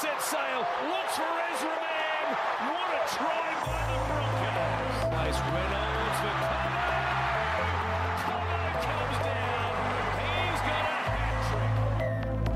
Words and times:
set 0.00 0.22
sail. 0.22 0.60
Looks 0.86 1.16
for 1.16 1.26
Ezra 1.50 1.74
Mam. 1.74 2.36
What 2.70 2.88
a 2.94 3.02
try 3.16 3.50
by 3.66 3.82
the 3.90 3.98
Broncos. 4.06 4.94
Place 5.10 5.40
Reynolds 5.52 6.18
for. 6.22 6.58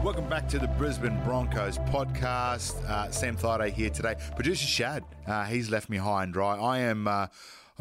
Welcome 0.05 0.29
back 0.29 0.49
to 0.51 0.59
the 0.61 0.69
Brisbane 0.69 1.21
Broncos 1.25 1.79
podcast. 1.79 2.85
Uh, 2.85 3.11
Sam 3.11 3.37
Thaiday 3.37 3.73
here 3.73 3.91
today. 3.91 4.15
Producer 4.37 4.67
Shad, 4.67 5.03
uh, 5.27 5.45
he's 5.45 5.69
left 5.69 5.89
me 5.89 5.97
high 5.97 6.23
and 6.23 6.33
dry. 6.33 6.57
I 6.57 6.79
am. 6.79 7.09
Uh, 7.09 7.27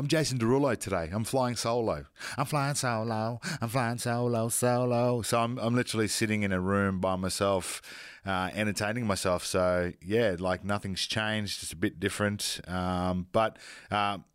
I'm 0.02 0.08
Jason 0.08 0.40
Derulo 0.40 0.76
today. 0.76 1.12
I'm 1.14 1.24
flying 1.24 1.56
solo. 1.56 2.06
I'm 2.36 2.48
flying 2.48 2.74
solo. 2.74 3.40
I'm 3.62 3.70
flying 3.70 4.00
solo, 4.00 4.50
solo. 4.50 5.22
So 5.22 5.40
I'm, 5.40 5.60
I'm 5.60 5.76
literally 5.76 6.08
sitting 6.08 6.42
in 6.42 6.52
a 6.52 6.60
room 6.60 7.00
by 7.00 7.16
myself, 7.18 7.84
uh, 8.26 8.50
entertaining 8.56 9.06
myself. 9.06 9.46
So 9.46 9.94
yeah, 10.04 10.38
like 10.40 10.64
nothing's 10.66 11.06
changed. 11.06 11.60
Just 11.60 11.74
a 11.74 11.76
bit 11.76 12.00
different. 12.00 12.62
Um, 12.68 13.28
but 13.32 13.60
um, 13.92 14.26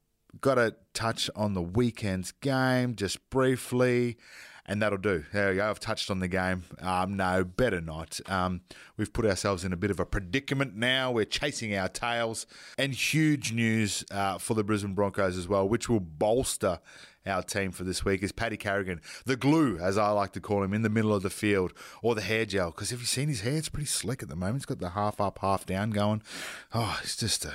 got 0.40 0.54
to 0.54 0.76
touch 0.94 1.28
on 1.34 1.54
the 1.54 1.62
weekend's 1.62 2.30
game 2.30 2.94
just 2.94 3.28
briefly, 3.28 4.18
and 4.66 4.82
that'll 4.82 4.98
do. 4.98 5.24
There 5.32 5.50
we 5.50 5.56
go. 5.56 5.68
I've 5.68 5.80
touched 5.80 6.10
on 6.10 6.20
the 6.20 6.28
game. 6.28 6.64
Um, 6.80 7.16
no, 7.16 7.44
better 7.44 7.80
not. 7.80 8.20
Um, 8.26 8.62
we've 8.96 9.12
put 9.12 9.24
ourselves 9.24 9.64
in 9.64 9.72
a 9.72 9.76
bit 9.76 9.90
of 9.90 10.00
a 10.00 10.06
predicament 10.06 10.74
now. 10.74 11.10
We're 11.12 11.24
chasing 11.24 11.74
our 11.76 11.88
tails, 11.88 12.46
and 12.76 12.92
huge 12.92 13.52
news 13.52 14.04
uh, 14.10 14.38
for 14.38 14.54
the 14.54 14.64
Brisbane 14.64 14.94
Broncos 14.94 15.36
as 15.36 15.48
well, 15.48 15.68
which 15.68 15.88
will 15.88 16.00
bolster 16.00 16.80
our 17.26 17.42
team 17.42 17.72
for 17.72 17.84
this 17.84 18.04
week 18.04 18.22
is 18.22 18.32
Paddy 18.32 18.56
Carrigan, 18.56 19.00
the 19.24 19.36
glue, 19.36 19.78
as 19.78 19.98
I 19.98 20.10
like 20.10 20.32
to 20.32 20.40
call 20.40 20.62
him, 20.62 20.72
in 20.72 20.82
the 20.82 20.88
middle 20.88 21.12
of 21.12 21.22
the 21.22 21.30
field, 21.30 21.72
or 22.02 22.14
the 22.14 22.20
hair 22.20 22.44
gel. 22.44 22.70
Because 22.70 22.90
have 22.90 23.00
you 23.00 23.06
seen 23.06 23.28
his 23.28 23.40
hair? 23.40 23.56
It's 23.56 23.68
pretty 23.68 23.86
slick 23.86 24.22
at 24.22 24.28
the 24.28 24.36
moment. 24.36 24.58
He's 24.58 24.66
got 24.66 24.78
the 24.78 24.90
half 24.90 25.20
up, 25.20 25.40
half 25.40 25.66
down 25.66 25.90
going. 25.90 26.22
Oh, 26.72 26.98
it's 27.02 27.16
just 27.16 27.44
a 27.44 27.54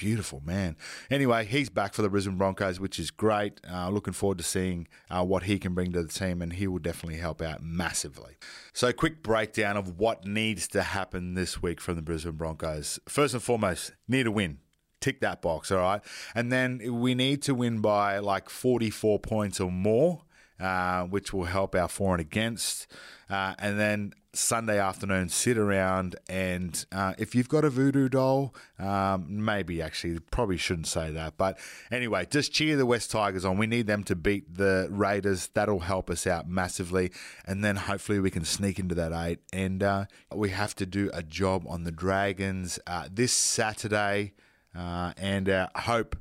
beautiful 0.00 0.40
man. 0.46 0.78
Anyway, 1.10 1.44
he's 1.44 1.68
back 1.68 1.92
for 1.92 2.00
the 2.00 2.08
Brisbane 2.08 2.38
Broncos, 2.38 2.80
which 2.80 2.98
is 2.98 3.10
great. 3.10 3.60
Uh, 3.70 3.90
looking 3.90 4.14
forward 4.14 4.38
to 4.38 4.44
seeing 4.44 4.88
uh, 5.10 5.22
what 5.22 5.42
he 5.42 5.58
can 5.58 5.74
bring 5.74 5.92
to 5.92 6.02
the 6.02 6.08
team, 6.08 6.40
and 6.40 6.54
he 6.54 6.66
will 6.66 6.78
definitely 6.78 7.18
help 7.18 7.42
out 7.42 7.62
massively. 7.62 8.38
So, 8.72 8.94
quick 8.94 9.22
breakdown 9.22 9.76
of 9.76 9.98
what 9.98 10.24
needs 10.24 10.66
to 10.68 10.82
happen 10.82 11.34
this 11.34 11.60
week 11.60 11.82
from 11.82 11.96
the 11.96 12.02
Brisbane 12.02 12.32
Broncos. 12.32 12.98
First 13.06 13.34
and 13.34 13.42
foremost, 13.42 13.92
need 14.08 14.26
a 14.26 14.30
win. 14.30 14.60
Tick 15.02 15.20
that 15.20 15.42
box, 15.42 15.70
all 15.70 15.78
right? 15.78 16.00
And 16.34 16.50
then 16.50 16.80
we 17.00 17.14
need 17.14 17.42
to 17.42 17.54
win 17.54 17.80
by 17.80 18.18
like 18.20 18.48
44 18.48 19.18
points 19.18 19.60
or 19.60 19.70
more. 19.70 20.22
Uh, 20.58 21.04
which 21.04 21.32
will 21.32 21.44
help 21.44 21.74
our 21.74 21.88
for 21.88 22.12
and 22.12 22.20
against. 22.20 22.86
Uh, 23.30 23.54
and 23.58 23.80
then 23.80 24.12
Sunday 24.32 24.78
afternoon, 24.78 25.28
sit 25.28 25.58
around 25.58 26.14
and 26.28 26.84
uh, 26.92 27.14
if 27.18 27.34
you've 27.34 27.48
got 27.48 27.64
a 27.64 27.70
voodoo 27.70 28.08
doll, 28.08 28.54
um, 28.78 29.44
maybe 29.44 29.82
actually, 29.82 30.18
probably 30.30 30.56
shouldn't 30.56 30.86
say 30.86 31.10
that. 31.10 31.36
But 31.36 31.58
anyway, 31.90 32.26
just 32.30 32.52
cheer 32.52 32.76
the 32.76 32.86
West 32.86 33.10
Tigers 33.10 33.44
on. 33.44 33.58
We 33.58 33.66
need 33.66 33.86
them 33.86 34.04
to 34.04 34.14
beat 34.14 34.54
the 34.56 34.86
Raiders. 34.90 35.48
That'll 35.48 35.80
help 35.80 36.10
us 36.10 36.26
out 36.26 36.48
massively. 36.48 37.10
And 37.44 37.64
then 37.64 37.76
hopefully 37.76 38.20
we 38.20 38.30
can 38.30 38.44
sneak 38.44 38.78
into 38.78 38.94
that 38.94 39.12
eight. 39.12 39.40
And 39.52 39.82
uh, 39.82 40.04
we 40.32 40.50
have 40.50 40.76
to 40.76 40.86
do 40.86 41.10
a 41.12 41.22
job 41.22 41.64
on 41.66 41.82
the 41.82 41.92
Dragons 41.92 42.78
uh, 42.86 43.08
this 43.12 43.32
Saturday. 43.32 44.34
Uh, 44.76 45.12
and 45.16 45.48
uh, 45.48 45.68
hope 45.74 46.16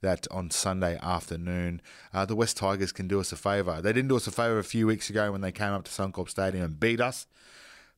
that 0.00 0.26
on 0.30 0.50
Sunday 0.50 0.98
afternoon, 1.02 1.80
uh, 2.12 2.24
the 2.24 2.36
West 2.36 2.56
Tigers 2.56 2.92
can 2.92 3.08
do 3.08 3.20
us 3.20 3.32
a 3.32 3.36
favour. 3.36 3.80
They 3.82 3.92
didn't 3.92 4.08
do 4.08 4.16
us 4.16 4.26
a 4.26 4.30
favour 4.30 4.58
a 4.58 4.64
few 4.64 4.86
weeks 4.86 5.10
ago 5.10 5.32
when 5.32 5.40
they 5.40 5.52
came 5.52 5.72
up 5.72 5.84
to 5.84 5.90
Suncorp 5.90 6.28
Stadium 6.28 6.64
and 6.64 6.80
beat 6.80 7.00
us, 7.00 7.26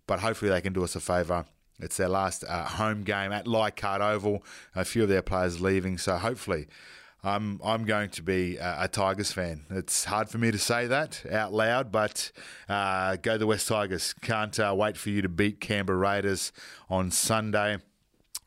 but 0.07 0.21
hopefully 0.21 0.51
they 0.51 0.61
can 0.61 0.73
do 0.73 0.85
us 0.85 0.97
a 0.97 1.01
favour. 1.01 1.45
It's 1.79 1.97
their 1.97 2.09
last 2.09 2.45
uh, 2.47 2.65
home 2.65 3.03
game 3.03 3.33
at 3.33 3.47
Leichhardt 3.47 4.03
Oval. 4.03 4.45
A 4.75 4.85
few 4.85 5.05
of 5.05 5.09
their 5.09 5.23
players 5.23 5.61
leaving, 5.61 5.99
so 5.99 6.17
hopefully. 6.17 6.69
I'm 7.23 7.61
I'm 7.63 7.85
going 7.85 8.09
to 8.11 8.23
be 8.23 8.57
a, 8.57 8.85
a 8.85 8.89
Tigers 8.89 9.31
fan. 9.31 9.67
It's 9.69 10.05
hard 10.05 10.31
for 10.31 10.39
me 10.39 10.51
to 10.51 10.59
say 10.59 10.87
that 10.87 11.23
out 11.31 11.53
loud, 11.53 11.93
but 11.93 12.33
uh, 12.67 13.17
go 13.17 13.37
the 13.37 13.47
West 13.47 13.69
Tigers. 13.69 14.15
Can't 14.23 14.59
uh, 14.59 14.75
wait 14.77 14.97
for 14.97 15.11
you 15.11 15.21
to 15.21 15.29
beat 15.29 15.61
Canberra 15.61 15.99
Raiders 15.99 16.51
on 16.89 17.11
Sunday. 17.11 17.77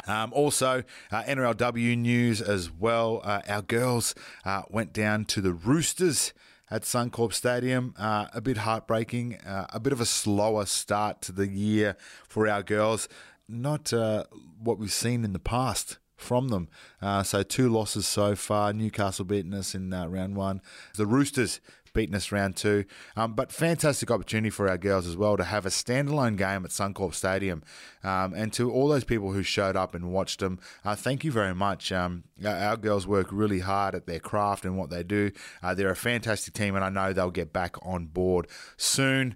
Um, 0.08 0.34
also, 0.34 0.84
uh, 1.12 1.24
NRLW 1.24 1.98
news 1.98 2.42
as 2.42 2.72
well. 2.72 3.22
Uh, 3.24 3.42
our 3.48 3.62
girls 3.62 4.16
uh, 4.46 4.64
went 4.70 4.94
down 4.94 5.26
to 5.26 5.42
the 5.42 5.54
Roosters 5.54 6.34
at 6.70 6.84
Suncorp 6.84 7.34
Stadium. 7.34 7.94
Uh, 7.98 8.28
a 8.34 8.42
bit 8.42 8.58
heartbreaking, 8.58 9.36
uh, 9.38 9.68
a 9.70 9.80
bit 9.80 9.94
of 9.94 10.02
a 10.02 10.06
slower 10.06 10.66
start 10.66 11.22
to 11.22 11.32
the 11.32 11.48
year 11.48 11.96
for 12.28 12.48
our 12.48 12.64
girls. 12.64 13.08
Not 13.48 13.94
uh, 13.94 14.26
what 14.62 14.78
we've 14.78 14.92
seen 14.92 15.24
in 15.24 15.34
the 15.34 15.40
past 15.40 15.98
from 16.24 16.48
them. 16.48 16.70
Uh, 17.02 17.22
so 17.22 17.44
two 17.44 17.70
losses 17.70 18.08
so 18.08 18.36
far. 18.36 18.74
Newcastle 18.74 19.26
beating 19.26 19.54
us 19.54 19.76
in 19.76 19.94
uh, 19.94 20.08
round 20.08 20.36
one. 20.36 20.62
The 20.96 21.06
Roosters 21.06 21.60
beating 21.94 22.16
us 22.16 22.32
round 22.32 22.56
two. 22.56 22.86
Um, 23.16 23.34
but 23.34 23.52
fantastic 23.52 24.10
opportunity 24.12 24.50
for 24.50 24.68
our 24.68 24.78
girls 24.78 25.08
as 25.08 25.16
well 25.16 25.38
to 25.38 25.44
have 25.44 25.66
a 25.66 25.70
standalone 25.70 26.38
game 26.38 26.66
at 26.66 26.72
Suncorp 26.72 27.14
Stadium. 27.14 27.64
Um, 28.04 28.34
and 28.34 28.52
to 28.54 28.72
all 28.72 28.88
those 28.88 29.04
people 29.04 29.32
who 29.32 29.44
showed 29.44 29.76
up 29.76 29.96
and 29.96 30.12
watched 30.12 30.40
them, 30.40 30.60
uh, 30.84 30.96
thank 30.96 31.24
you 31.24 31.32
very 31.32 31.56
much. 31.56 31.92
Um, 31.92 32.24
our 32.44 32.78
girls 32.78 33.08
work 33.08 33.28
really 33.32 33.60
hard 33.60 33.96
at 33.96 34.08
their 34.08 34.20
craft 34.20 34.66
and 34.66 34.78
what 34.78 34.90
they 34.90 35.04
do. 35.04 35.32
Uh, 35.62 35.74
they're 35.74 35.92
a 35.92 35.96
fantastic 35.96 36.54
team, 36.54 36.76
and 36.76 36.84
I 36.84 36.90
know 36.90 37.14
they'll 37.14 37.32
get 37.32 37.54
back 37.54 37.76
on 37.86 38.08
board 38.08 38.48
soon. 38.76 39.36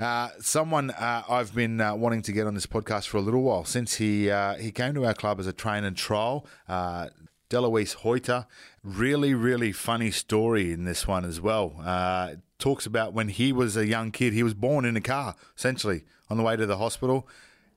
Uh, 0.00 0.30
someone 0.40 0.90
uh, 0.90 1.22
I've 1.28 1.54
been 1.54 1.80
uh, 1.80 1.94
wanting 1.94 2.22
to 2.22 2.32
get 2.32 2.46
on 2.46 2.54
this 2.54 2.66
podcast 2.66 3.06
for 3.06 3.18
a 3.18 3.20
little 3.20 3.42
while 3.42 3.64
since 3.64 3.94
he 3.96 4.30
uh, 4.30 4.54
he 4.54 4.72
came 4.72 4.94
to 4.94 5.04
our 5.04 5.14
club 5.14 5.38
as 5.38 5.46
a 5.46 5.52
train 5.52 5.84
and 5.84 5.96
trial. 5.96 6.46
Uh, 6.68 7.08
Delouise 7.50 7.96
Hoeter, 7.96 8.46
really, 8.82 9.34
really 9.34 9.70
funny 9.70 10.10
story 10.10 10.72
in 10.72 10.84
this 10.84 11.06
one 11.06 11.24
as 11.24 11.40
well. 11.40 12.38
Talks 12.58 12.86
about 12.86 13.12
when 13.12 13.28
he 13.28 13.52
was 13.52 13.76
a 13.76 13.86
young 13.86 14.10
kid, 14.10 14.32
he 14.32 14.42
was 14.42 14.54
born 14.54 14.84
in 14.84 14.96
a 14.96 15.00
car, 15.00 15.34
essentially, 15.56 16.04
on 16.30 16.36
the 16.36 16.42
way 16.42 16.56
to 16.56 16.66
the 16.66 16.78
hospital. 16.78 17.28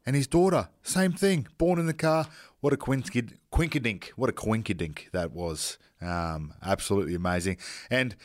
And 0.05 0.15
his 0.15 0.27
daughter, 0.27 0.69
same 0.83 1.11
thing, 1.11 1.47
born 1.57 1.79
in 1.79 1.85
the 1.85 1.93
car. 1.93 2.27
What 2.61 2.73
a 2.73 2.77
quinkid, 2.77 3.33
quinkadink, 3.51 4.05
what 4.15 4.29
a 4.29 4.33
quinkadink 4.33 5.11
that 5.11 5.31
was. 5.33 5.77
Um, 6.01 6.53
absolutely 6.63 7.15
amazing. 7.15 7.57
And 7.91 8.15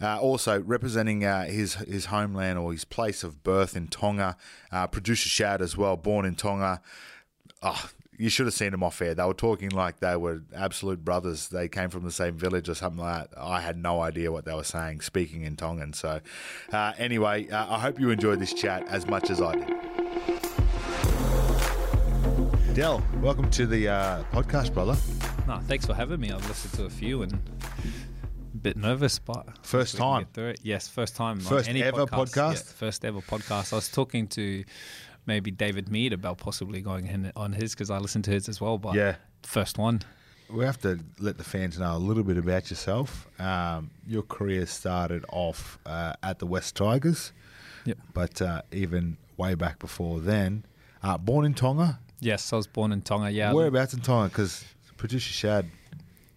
uh, 0.00 0.20
also 0.20 0.60
representing 0.60 1.24
uh, 1.24 1.44
his 1.46 1.74
his 1.74 2.06
homeland 2.06 2.58
or 2.58 2.72
his 2.72 2.84
place 2.84 3.24
of 3.24 3.42
birth 3.42 3.76
in 3.76 3.88
Tonga, 3.88 4.36
uh, 4.70 4.86
producer 4.86 5.28
Shad 5.28 5.62
as 5.62 5.76
well, 5.76 5.96
born 5.96 6.24
in 6.24 6.34
Tonga. 6.34 6.80
Oh, 7.62 7.90
you 8.18 8.28
should 8.28 8.46
have 8.46 8.54
seen 8.54 8.70
them 8.70 8.82
off 8.82 9.00
air. 9.02 9.14
They 9.14 9.24
were 9.24 9.34
talking 9.34 9.70
like 9.70 10.00
they 10.00 10.16
were 10.16 10.42
absolute 10.54 11.04
brothers. 11.04 11.48
They 11.48 11.68
came 11.68 11.90
from 11.90 12.04
the 12.04 12.10
same 12.10 12.36
village 12.36 12.68
or 12.68 12.74
something 12.74 13.02
like 13.02 13.30
that. 13.30 13.38
I 13.38 13.60
had 13.60 13.76
no 13.76 14.00
idea 14.00 14.32
what 14.32 14.44
they 14.44 14.54
were 14.54 14.64
saying, 14.64 15.02
speaking 15.02 15.42
in 15.42 15.56
Tongan. 15.56 15.92
So, 15.92 16.20
uh, 16.72 16.92
anyway, 16.98 17.48
uh, 17.50 17.76
I 17.76 17.78
hope 17.78 18.00
you 18.00 18.10
enjoyed 18.10 18.40
this 18.40 18.54
chat 18.54 18.86
as 18.88 19.06
much 19.06 19.30
as 19.30 19.42
I 19.42 19.54
did. 19.56 19.72
Del, 22.74 23.02
welcome 23.22 23.50
to 23.50 23.66
the 23.66 23.88
uh, 23.88 24.22
podcast, 24.32 24.74
brother. 24.74 24.96
No, 25.46 25.58
thanks 25.60 25.86
for 25.86 25.94
having 25.94 26.20
me. 26.20 26.30
I've 26.30 26.46
listened 26.48 26.74
to 26.74 26.84
a 26.84 26.90
few 26.90 27.22
and 27.22 27.40
bit 28.56 28.76
nervous, 28.76 29.18
but 29.18 29.46
First 29.62 29.96
time? 29.96 30.26
through 30.32 30.48
it. 30.50 30.60
Yes, 30.62 30.88
first 30.88 31.16
time. 31.16 31.38
on 31.38 31.40
First 31.44 31.68
ever 31.68 32.06
podcast? 32.06 32.54
Yeah, 32.54 32.72
first 32.76 33.04
ever 33.04 33.20
podcast. 33.20 33.72
I 33.72 33.76
was 33.76 33.88
talking 33.88 34.26
to 34.28 34.64
maybe 35.26 35.50
David 35.50 35.88
Mead 35.90 36.12
about 36.12 36.38
possibly 36.38 36.80
going 36.80 37.06
in 37.06 37.32
on 37.36 37.52
his 37.52 37.74
because 37.74 37.90
I 37.90 37.98
listened 37.98 38.24
to 38.24 38.30
his 38.30 38.48
as 38.48 38.60
well. 38.60 38.78
But 38.78 38.94
Yeah. 38.94 39.16
first 39.42 39.78
one. 39.78 40.02
We 40.48 40.64
have 40.64 40.80
to 40.82 41.00
let 41.18 41.38
the 41.38 41.44
fans 41.44 41.76
know 41.78 41.96
a 41.96 41.98
little 41.98 42.22
bit 42.22 42.36
about 42.38 42.70
yourself. 42.70 43.26
Um, 43.40 43.90
your 44.06 44.22
career 44.22 44.64
started 44.66 45.24
off 45.30 45.78
uh, 45.84 46.12
at 46.22 46.38
the 46.38 46.46
West 46.46 46.76
Tigers, 46.76 47.32
Yep. 47.84 47.98
but 48.14 48.40
uh, 48.40 48.62
even 48.70 49.16
way 49.36 49.54
back 49.56 49.80
before 49.80 50.20
then, 50.20 50.64
uh, 51.02 51.18
born 51.18 51.44
in 51.44 51.54
Tonga. 51.54 51.98
Yes, 52.20 52.52
I 52.52 52.56
was 52.56 52.68
born 52.68 52.92
in 52.92 53.02
Tonga. 53.02 53.30
Yeah, 53.30 53.52
Whereabouts 53.52 53.92
in 53.94 54.00
Tonga? 54.00 54.28
Because 54.28 54.64
producer 54.96 55.32
Shad 55.32 55.68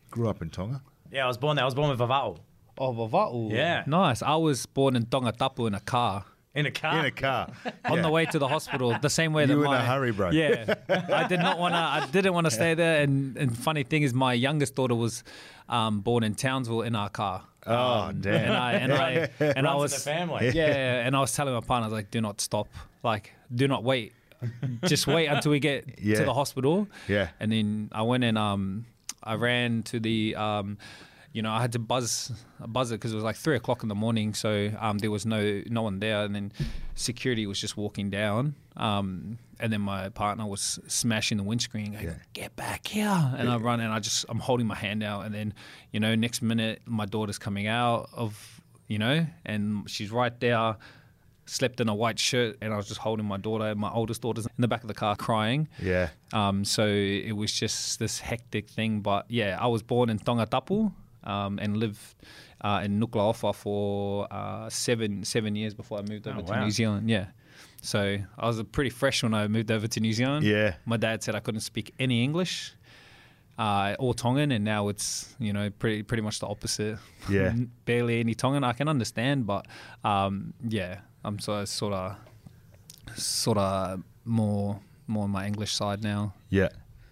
grew 0.10 0.28
up 0.28 0.42
in 0.42 0.50
Tonga. 0.50 0.82
Yeah, 1.12 1.26
I 1.26 1.28
was 1.28 1.38
born 1.38 1.56
there. 1.56 1.64
I 1.64 1.66
was 1.66 1.76
born 1.76 1.90
with 1.90 2.00
Vava'u. 2.00 2.38
Oh, 2.78 2.94
Vava'u. 2.94 3.52
Yeah. 3.52 3.84
Nice. 3.88 4.22
I 4.22 4.36
was 4.36 4.66
born 4.66 4.96
in 4.96 5.06
Tongatapu 5.06 5.68
in 5.68 5.74
a 5.74 5.80
car. 5.80 6.26
In 6.56 6.66
a 6.66 6.72
car. 6.72 7.00
In 7.00 7.06
a 7.06 7.12
car. 7.12 7.50
on 7.86 7.98
Yeah. 7.98 8.02
the 8.02 8.10
way 8.10 8.26
to 8.26 8.40
the 8.40 8.48
hospital. 8.48 8.96
The 9.02 9.10
same 9.10 9.34
way 9.34 9.46
that 9.46 9.54
You 9.54 9.64
in 9.66 9.72
a 9.72 9.82
hurry, 9.86 10.12
bro. 10.12 10.32
Yeah, 10.32 10.74
I 10.90 11.28
did 11.28 11.40
not 11.40 11.60
want 11.60 11.74
to. 11.74 11.78
I 11.80 12.08
didn't 12.12 12.34
want 12.34 12.46
to 12.46 12.52
stay 12.52 12.74
there. 12.74 13.04
And 13.04 13.38
and 13.38 13.56
funny 13.58 13.84
thing 13.84 14.02
is, 14.04 14.14
my 14.14 14.34
youngest 14.34 14.76
daughter 14.76 14.96
was 14.96 15.24
um, 15.70 16.02
born 16.02 16.24
in 16.24 16.34
Townsville 16.36 16.82
in 16.82 16.96
our 16.96 17.10
car. 17.10 17.44
Oh, 17.68 17.76
Um, 18.10 18.22
damn. 18.22 18.34
And 18.46 18.54
I 18.54 18.72
and 18.74 18.94
I 18.94 19.10
and 19.58 19.68
I 19.68 19.72
Runs 19.72 19.76
in 19.76 19.82
was 19.82 19.94
the 19.94 20.00
family. 20.10 20.50
Yeah, 20.56 21.06
and 21.06 21.16
I 21.16 21.20
was 21.20 21.36
telling 21.36 21.54
my 21.54 21.60
partner, 21.62 21.86
I 21.86 21.90
was 21.90 21.94
like, 21.94 22.10
"Do 22.12 22.20
not 22.20 22.42
stop. 22.42 22.68
Like, 23.04 23.32
do 23.54 23.68
not 23.68 23.84
wait. 23.84 24.14
Just 24.86 25.06
wait 25.06 25.28
until 25.28 25.52
we 25.52 25.60
get 25.60 26.00
Yeah. 26.02 26.18
to 26.18 26.24
the 26.26 26.34
hospital." 26.34 26.88
Yeah. 27.08 27.30
And 27.40 27.52
then 27.52 27.90
I 27.92 28.02
went 28.02 28.24
and 28.24 28.38
um, 28.38 28.86
I 29.24 29.36
ran 29.36 29.84
to 29.84 30.00
the 30.00 30.36
um, 30.36 30.78
you 31.32 31.42
know, 31.44 31.52
I 31.52 31.62
had 31.62 31.74
to 31.74 31.80
buzz 31.80 32.32
buzz 32.60 32.92
it 32.92 32.96
because 32.96 33.12
it 33.12 33.16
was 33.16 33.24
like 33.24 33.36
three 33.36 33.56
o'clock 33.56 33.84
in 33.84 33.90
the 33.90 33.96
morning, 33.96 34.34
so 34.34 34.72
um, 34.80 34.98
there 34.98 35.12
was 35.12 35.26
no 35.26 35.62
no 35.68 35.84
one 35.84 36.00
there, 36.00 36.24
and 36.24 36.34
then 36.34 36.52
security 36.96 37.46
was 37.46 37.60
just 37.60 37.78
walking 37.78 38.10
down, 38.10 38.56
um, 38.78 39.38
and 39.60 39.72
then 39.72 39.82
my 39.82 40.10
partner 40.10 40.48
was 40.48 40.80
smashing 40.88 41.38
the 41.38 41.44
windscreen, 41.44 41.92
going, 41.94 42.06
Yeah. 42.06 42.14
"Get 42.34 42.56
back 42.56 42.88
here!" 42.88 43.34
And 43.38 43.48
I 43.48 43.58
run, 43.58 43.80
and 43.80 43.94
I 43.94 44.00
just 44.00 44.26
I'm 44.28 44.40
holding 44.40 44.66
my 44.66 44.76
hand 44.76 45.04
out, 45.04 45.26
and 45.26 45.34
then 45.36 45.54
you 45.92 46.00
know, 46.00 46.16
next 46.16 46.42
minute 46.42 46.82
my 46.86 47.06
daughter's 47.06 47.38
coming 47.38 47.68
out 47.68 48.10
of 48.14 48.62
you 48.88 48.98
know, 48.98 49.28
and 49.46 49.88
she's 49.88 50.10
right 50.12 50.38
there. 50.40 50.78
Slept 51.50 51.82
in 51.82 51.90
a 51.90 51.96
white 51.96 52.20
shirt, 52.20 52.58
and 52.62 52.72
I 52.74 52.78
was 52.78 52.88
just 52.88 53.00
holding 53.00 53.26
my 53.26 53.38
daughter. 53.38 53.74
My 53.76 53.90
oldest 53.92 54.22
daughter's 54.22 54.46
in 54.46 54.52
the 54.62 54.68
back 54.68 54.82
of 54.84 54.88
the 54.88 54.94
car 54.94 55.16
crying. 55.16 55.68
Yeah. 55.82 56.10
Um, 56.32 56.64
so 56.64 56.86
it 56.86 57.32
was 57.36 57.52
just 57.52 57.98
this 57.98 58.20
hectic 58.20 58.70
thing. 58.70 59.02
But 59.02 59.26
yeah, 59.30 59.58
I 59.60 59.68
was 59.68 59.82
born 59.82 60.10
in 60.10 60.20
Tongatapu 60.20 60.92
um, 61.24 61.58
and 61.60 61.78
lived 61.78 62.00
uh, 62.62 62.82
in 62.84 63.00
Nuku'alofa 63.00 63.56
for 63.56 64.28
uh, 64.32 64.70
seven 64.70 65.24
seven 65.24 65.56
years 65.56 65.74
before 65.74 65.98
I 66.00 66.02
moved 66.04 66.28
over 66.28 66.40
Oh, 66.40 66.46
to 66.46 66.52
wow. 66.52 66.64
New 66.66 66.72
Zealand. 66.72 67.10
Yeah. 67.10 67.28
So 67.82 68.18
I 68.38 68.46
was 68.48 68.62
pretty 68.72 68.90
fresh 68.92 69.24
when 69.24 69.34
I 69.34 69.48
moved 69.48 69.72
over 69.72 69.88
to 69.88 70.00
New 70.00 70.14
Zealand. 70.14 70.46
Yeah. 70.46 70.76
My 70.86 70.98
dad 70.98 71.24
said 71.24 71.34
I 71.36 71.40
couldn't 71.40 71.62
speak 71.62 71.94
any 71.98 72.24
English 72.24 72.74
uh, 73.58 73.96
or 74.00 74.14
Tongan, 74.14 74.52
and 74.52 74.64
now 74.64 74.88
it's 74.90 75.34
you 75.40 75.52
know 75.54 75.70
pretty 75.70 76.04
pretty 76.04 76.22
much 76.22 76.40
the 76.40 76.48
opposite. 76.48 76.98
Yeah. 77.30 77.54
barely 77.86 78.20
any 78.20 78.36
Tongan. 78.36 78.64
I 78.64 78.74
can 78.74 78.88
understand, 78.88 79.48
but 79.48 79.66
um, 80.04 80.54
yeah, 80.68 81.00
I'm 81.24 81.40
so 81.40 81.66
sort 81.66 81.94
of 81.94 82.16
sort 83.16 83.58
of 83.58 84.04
more 84.26 84.80
more 85.08 85.24
on 85.24 85.32
my 85.32 85.46
English 85.46 85.74
side 85.74 86.04
now. 86.04 86.34
Yeah. 86.50 86.70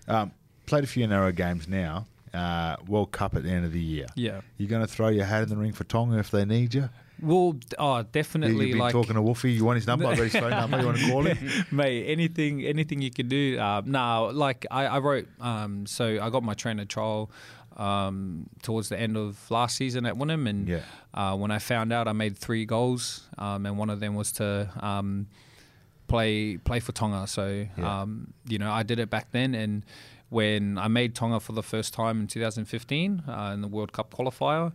Um, 0.08 0.32
played 0.66 0.84
a 0.84 0.88
few 0.88 1.06
NRL 1.08 1.36
games 1.36 1.68
now. 1.68 2.06
Uh, 2.34 2.76
World 2.88 3.12
Cup 3.12 3.36
at 3.36 3.44
the 3.44 3.50
end 3.50 3.66
of 3.66 3.72
the 3.72 3.82
year. 3.82 4.06
Yeah. 4.16 4.42
You 4.58 4.68
going 4.68 4.86
to 4.86 4.88
throw 4.88 5.08
your 5.08 5.26
hat 5.26 5.44
in 5.44 5.50
the 5.50 5.58
ring 5.58 5.74
for 5.74 5.86
Tonga 5.86 6.20
if 6.20 6.30
they 6.30 6.46
need 6.46 6.74
you? 6.74 6.90
Well, 7.20 7.56
oh, 7.80 7.98
You've 7.98 8.12
definitely 8.12 8.72
been 8.74 8.78
like 8.78 8.92
talking 8.92 9.16
to 9.16 9.22
Wolfie. 9.22 9.52
You 9.52 9.66
want 9.66 9.78
his 9.78 9.88
number? 9.88 10.06
I 10.06 10.16
got 10.16 10.24
his 10.24 10.34
phone 10.34 10.52
number. 10.52 10.80
You 10.80 10.86
want 10.86 10.98
to 11.00 11.08
call 11.10 11.24
him? 11.24 11.66
mate, 11.72 12.06
anything, 12.08 12.64
anything 12.64 13.02
you 13.02 13.10
can 13.10 13.28
do. 13.28 13.60
Um, 13.60 13.90
no, 13.90 14.30
like 14.32 14.68
I, 14.70 14.86
I 14.86 15.00
wrote. 15.00 15.28
Um, 15.42 15.88
so 15.88 16.20
I 16.22 16.30
got 16.30 16.44
my 16.44 16.54
trainer 16.54 16.86
trial 16.86 17.32
um, 17.78 18.50
towards 18.64 18.90
the 18.90 19.00
end 19.00 19.16
of 19.18 19.50
last 19.52 19.76
season 19.78 20.06
at 20.06 20.16
Wynnum, 20.16 20.48
and 20.50 20.68
Yeah. 20.68 20.82
uh, 21.14 21.36
when 21.38 21.52
I 21.52 21.60
found 21.60 21.94
out, 21.94 22.08
I 22.08 22.14
made 22.14 22.36
three 22.38 22.66
goals, 22.66 23.28
um, 23.38 23.66
and 23.66 23.78
one 23.78 23.90
of 23.90 24.00
them 24.00 24.16
was 24.16 24.32
to 24.34 24.70
um, 24.80 25.28
play 26.08 26.58
play 26.58 26.80
for 26.80 26.92
Tonga. 26.92 27.28
So 27.28 27.68
Yeah. 27.78 28.02
um, 28.02 28.34
you 28.48 28.58
know, 28.60 28.72
I 28.72 28.84
did 28.84 29.00
it 29.00 29.10
back 29.10 29.32
then, 29.32 29.54
and 29.56 29.86
when 30.30 30.78
I 30.78 30.88
made 30.88 31.16
Tonga 31.16 31.40
for 31.40 31.54
the 31.54 31.64
first 31.64 31.94
time 31.94 32.22
in 32.22 32.28
2015 32.28 33.24
uh, 33.28 33.52
in 33.54 33.62
the 33.62 33.68
World 33.68 33.94
Cup 33.94 34.14
qualifier, 34.14 34.74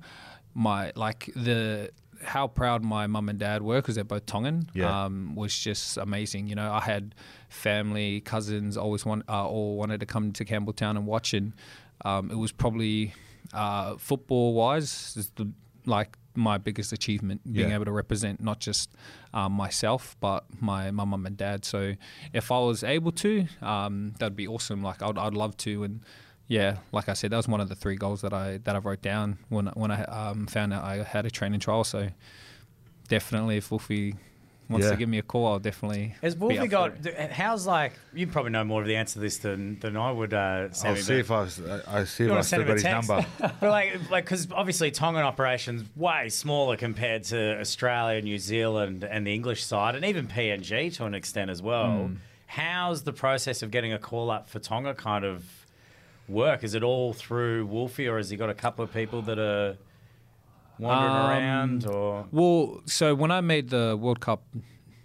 my 0.55 0.93
like 0.97 1.31
the 1.35 1.91
how 2.25 2.47
proud 2.47 2.85
my 2.85 3.09
mum 3.09 3.29
and 3.29 3.37
dad 3.41 3.63
were 3.63 3.81
because 3.81 3.97
they're 3.97 4.05
both 4.05 4.25
Tongan 4.27 4.69
Yeah. 4.75 5.07
um, 5.07 5.35
was 5.35 5.59
just 5.59 5.97
amazing. 5.97 6.47
You 6.47 6.55
know, 6.55 6.71
I 6.73 6.79
had 6.81 7.17
family, 7.49 8.21
cousins, 8.21 8.77
always 8.77 9.05
want, 9.05 9.25
uh, 9.29 9.45
all 9.45 9.77
wanted 9.77 9.99
to 10.01 10.07
come 10.07 10.33
to 10.35 10.45
Campbelltown 10.45 10.91
and 10.91 11.05
watch, 11.05 11.35
and 11.35 11.53
um, 12.05 12.31
it 12.31 12.37
was 12.37 12.53
probably 12.53 13.13
uh, 13.53 13.97
football 13.97 14.55
wise, 14.55 15.15
is 15.17 15.31
the 15.37 15.51
like 15.87 16.17
my 16.35 16.57
biggest 16.57 16.93
achievement 16.93 17.41
being 17.53 17.69
Yeah. 17.69 17.75
able 17.75 17.85
to 17.85 17.93
represent 17.93 18.41
not 18.41 18.59
just 18.61 18.89
um, 19.35 19.53
myself 19.53 20.17
but 20.21 20.45
my 20.61 20.91
my 20.91 21.05
mum 21.05 21.27
and 21.27 21.37
dad. 21.37 21.65
So 21.65 21.95
if 22.33 22.51
I 22.51 22.59
was 22.61 22.83
able 22.85 23.13
to, 23.13 23.47
um, 23.61 24.15
that'd 24.19 24.37
be 24.37 24.47
awesome. 24.49 24.83
Like 24.83 25.03
I'd 25.03 25.19
I'd 25.19 25.35
love 25.35 25.57
to 25.59 25.85
and. 25.85 26.01
Yeah, 26.49 26.79
like 26.91 27.09
I 27.09 27.15
said, 27.15 27.31
that 27.31 27.37
was 27.39 27.49
one 27.49 27.63
of 27.63 27.71
the 27.71 27.75
three 27.75 27.97
goals 27.97 28.21
that 28.21 28.35
I 28.35 28.59
that 28.65 28.75
I 28.77 28.79
wrote 28.79 29.01
down 29.01 29.39
when 29.49 29.67
when 29.69 29.91
I 29.91 30.03
um, 30.05 30.47
found 30.47 30.75
out 30.75 30.85
I 30.85 31.03
had 31.03 31.25
a 31.25 31.31
training 31.31 31.61
trial. 31.61 31.83
So 31.85 32.09
definitely, 33.09 33.57
if 33.57 33.71
Wolfie 33.71 34.17
wants 34.73 34.87
Yeah. 34.87 34.93
to 34.93 34.97
give 34.97 35.09
me 35.09 35.19
a 35.19 35.23
call, 35.23 35.47
I'll 35.47 35.59
definitely. 35.59 36.15
Has 36.23 36.35
be 36.35 36.41
Wolfie 36.41 36.59
up 36.61 36.69
got? 36.69 37.07
it. 37.07 37.31
How's 37.33 37.67
like? 37.67 37.93
You 38.13 38.27
probably 38.27 38.51
know 38.51 38.65
more 38.65 38.81
of 38.81 38.87
the 38.89 38.97
answer 38.97 39.15
to 39.15 39.21
this 39.21 39.39
than 39.39 39.79
than 39.81 39.97
I 39.97 40.11
would. 40.11 40.35
Uh, 40.35 40.69
I'll 40.85 40.97
see 40.97 41.15
if 41.15 41.31
I, 41.31 41.41
was- 41.43 41.61
I 41.61 42.01
I 42.01 42.05
see 42.05 42.25
if 42.25 42.31
I 42.31 42.33
wanna 42.33 42.43
still 42.45 42.59
send 42.59 42.63
him 42.63 42.67
got 42.69 42.73
a 42.73 42.75
his 42.75 42.83
text? 42.83 43.09
number. 43.09 43.27
but 43.61 43.71
like, 43.71 44.11
like 44.11 44.25
because 44.25 44.49
obviously 44.53 44.91
Tongan 44.91 45.23
operations 45.23 45.85
way 45.97 46.29
smaller 46.29 46.77
compared 46.77 47.25
to 47.25 47.61
Australia, 47.61 48.21
New 48.23 48.39
Zealand, 48.39 49.05
and 49.05 49.27
the 49.27 49.33
English 49.35 49.65
side, 49.65 49.95
and 49.95 50.05
even 50.05 50.27
PNG 50.27 50.95
to 50.97 51.05
an 51.05 51.15
extent 51.15 51.51
as 51.51 51.63
well. 51.63 52.07
Hmm. 52.07 52.15
How's 52.47 53.03
the 53.03 53.13
process 53.13 53.63
of 53.63 53.71
getting 53.71 53.93
a 53.95 53.99
call 53.99 54.31
up 54.31 54.49
for 54.51 54.59
Tonga 54.59 54.95
kind 54.95 55.25
of 55.25 55.45
work? 56.29 56.63
Is 56.65 56.75
it 56.75 56.83
all 56.83 57.13
through 57.15 57.67
Wolfie, 57.67 58.07
or 58.09 58.19
has 58.19 58.29
he 58.31 58.37
got 58.37 58.51
a 58.51 58.55
couple 58.55 58.85
of 58.85 58.93
people 58.93 59.23
that 59.23 59.39
are 59.39 59.77
wandering 60.79 61.13
Um, 61.15 61.19
around? 61.21 61.87
Or 61.87 62.27
Well, 62.33 62.81
so 62.87 63.15
when 63.15 63.31
I 63.31 63.41
made 63.41 63.71
the 63.71 63.97
World 64.01 64.21
Cup 64.21 64.43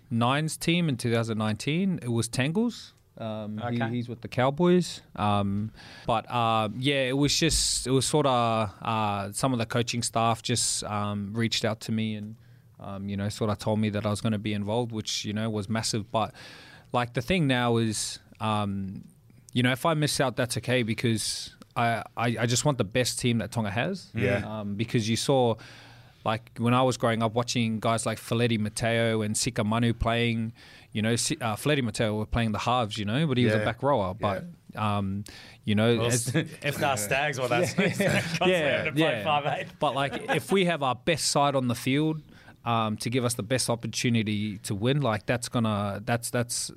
nines 0.10 0.58
team 0.58 0.90
in 0.90 0.98
2019, 0.98 2.00
it 2.02 2.10
was 2.10 2.28
Tangles. 2.28 2.94
Um, 3.18 3.58
he- 3.58 3.82
Okay. 3.82 3.90
he's 3.96 4.08
with 4.08 4.22
the 4.22 4.28
Cowboys. 4.28 5.02
Um, 5.16 5.72
but 6.06 6.30
um, 6.32 6.76
yeah, 6.78 7.02
it 7.04 7.18
was 7.18 7.36
just, 7.38 7.88
it 7.88 7.92
was 7.92 8.06
sort 8.06 8.26
of 8.28 8.72
uh, 8.82 9.32
some 9.32 9.54
of 9.54 9.60
the 9.60 9.66
coaching 9.66 10.04
staff 10.04 10.42
just 10.44 10.84
um, 10.84 11.32
reached 11.34 11.66
out 11.66 11.80
to 11.82 11.92
me 11.92 12.16
and, 12.16 12.36
um, 12.80 13.10
you 13.10 13.18
know, 13.18 13.28
sort 13.30 13.50
of 13.50 13.58
told 13.58 13.80
me 13.80 13.90
that 13.90 14.06
I 14.06 14.10
was 14.12 14.22
going 14.22 14.34
to 14.34 14.38
be 14.40 14.54
involved, 14.54 14.92
which, 14.92 15.26
you 15.26 15.34
know, 15.34 15.50
was 15.50 15.68
massive. 15.68 16.12
But 16.12 16.32
like 16.94 17.14
the 17.16 17.22
thing 17.24 17.48
now 17.48 17.78
is, 17.78 18.20
um, 18.40 19.04
you 19.52 19.64
know, 19.64 19.72
if 19.72 19.84
I 19.84 19.96
miss 19.96 20.22
out, 20.22 20.36
that's 20.36 20.56
okay 20.58 20.84
because 20.84 21.56
I, 21.78 22.04
I, 22.18 22.38
I 22.40 22.46
just 22.48 22.66
want 22.66 22.78
the 22.78 22.84
best 22.84 23.20
team 23.20 23.38
that 23.38 23.52
Tonga 23.52 23.70
has. 23.70 24.10
Yeah. 24.16 24.42
Um, 24.46 24.76
because 24.76 25.08
you 25.08 25.16
saw, 25.16 25.56
like 26.26 26.52
when 26.58 26.74
I 26.74 26.82
was 26.82 26.98
growing 26.98 27.22
up, 27.22 27.34
watching 27.34 27.80
guys 27.80 28.06
like 28.06 28.18
Feleti 28.18 28.60
Mateo 28.60 29.22
and 29.22 29.38
Sika 29.38 29.64
Manu 29.64 29.94
playing, 29.94 30.54
you 30.92 31.02
know, 31.02 31.16
Si- 31.16 31.38
uh, 31.40 31.56
Feleti 31.56 31.84
Mateo 31.84 32.16
were 32.18 32.26
playing 32.26 32.52
the 32.52 32.60
halves, 32.60 32.98
you 32.98 33.06
know, 33.06 33.28
but 33.28 33.38
he 33.38 33.46
was 33.46 33.54
a 33.54 33.60
back 33.60 33.84
rower. 33.84 34.14
But, 34.14 34.46
um, 34.76 35.24
you 35.64 35.76
know, 35.76 35.98
Well, 35.98 36.08
as, 36.08 36.34
if 36.64 36.80
not 36.80 37.00
Stags, 37.00 37.40
well, 37.40 37.48
that's 37.48 37.74
constantly 37.74 38.06
yeah, 38.52 38.84
to 38.86 38.92
play 38.92 39.02
yeah. 39.02 39.24
five 39.24 39.46
eight. 39.60 39.68
But 39.80 39.94
like, 39.94 40.32
if 40.36 40.52
we 40.52 40.66
have 40.66 40.82
our 40.82 40.96
best 40.96 41.28
side 41.28 41.56
on 41.56 41.68
the 41.68 41.76
field 41.76 42.22
um, 42.66 42.98
to 42.98 43.10
give 43.10 43.24
us 43.24 43.36
the 43.36 43.44
best 43.44 43.70
opportunity 43.70 44.58
to 44.60 44.74
win, 44.76 45.02
like 45.02 45.26
that's 45.28 45.48
gonna 45.48 46.02
that's 46.04 46.30
that's 46.32 46.72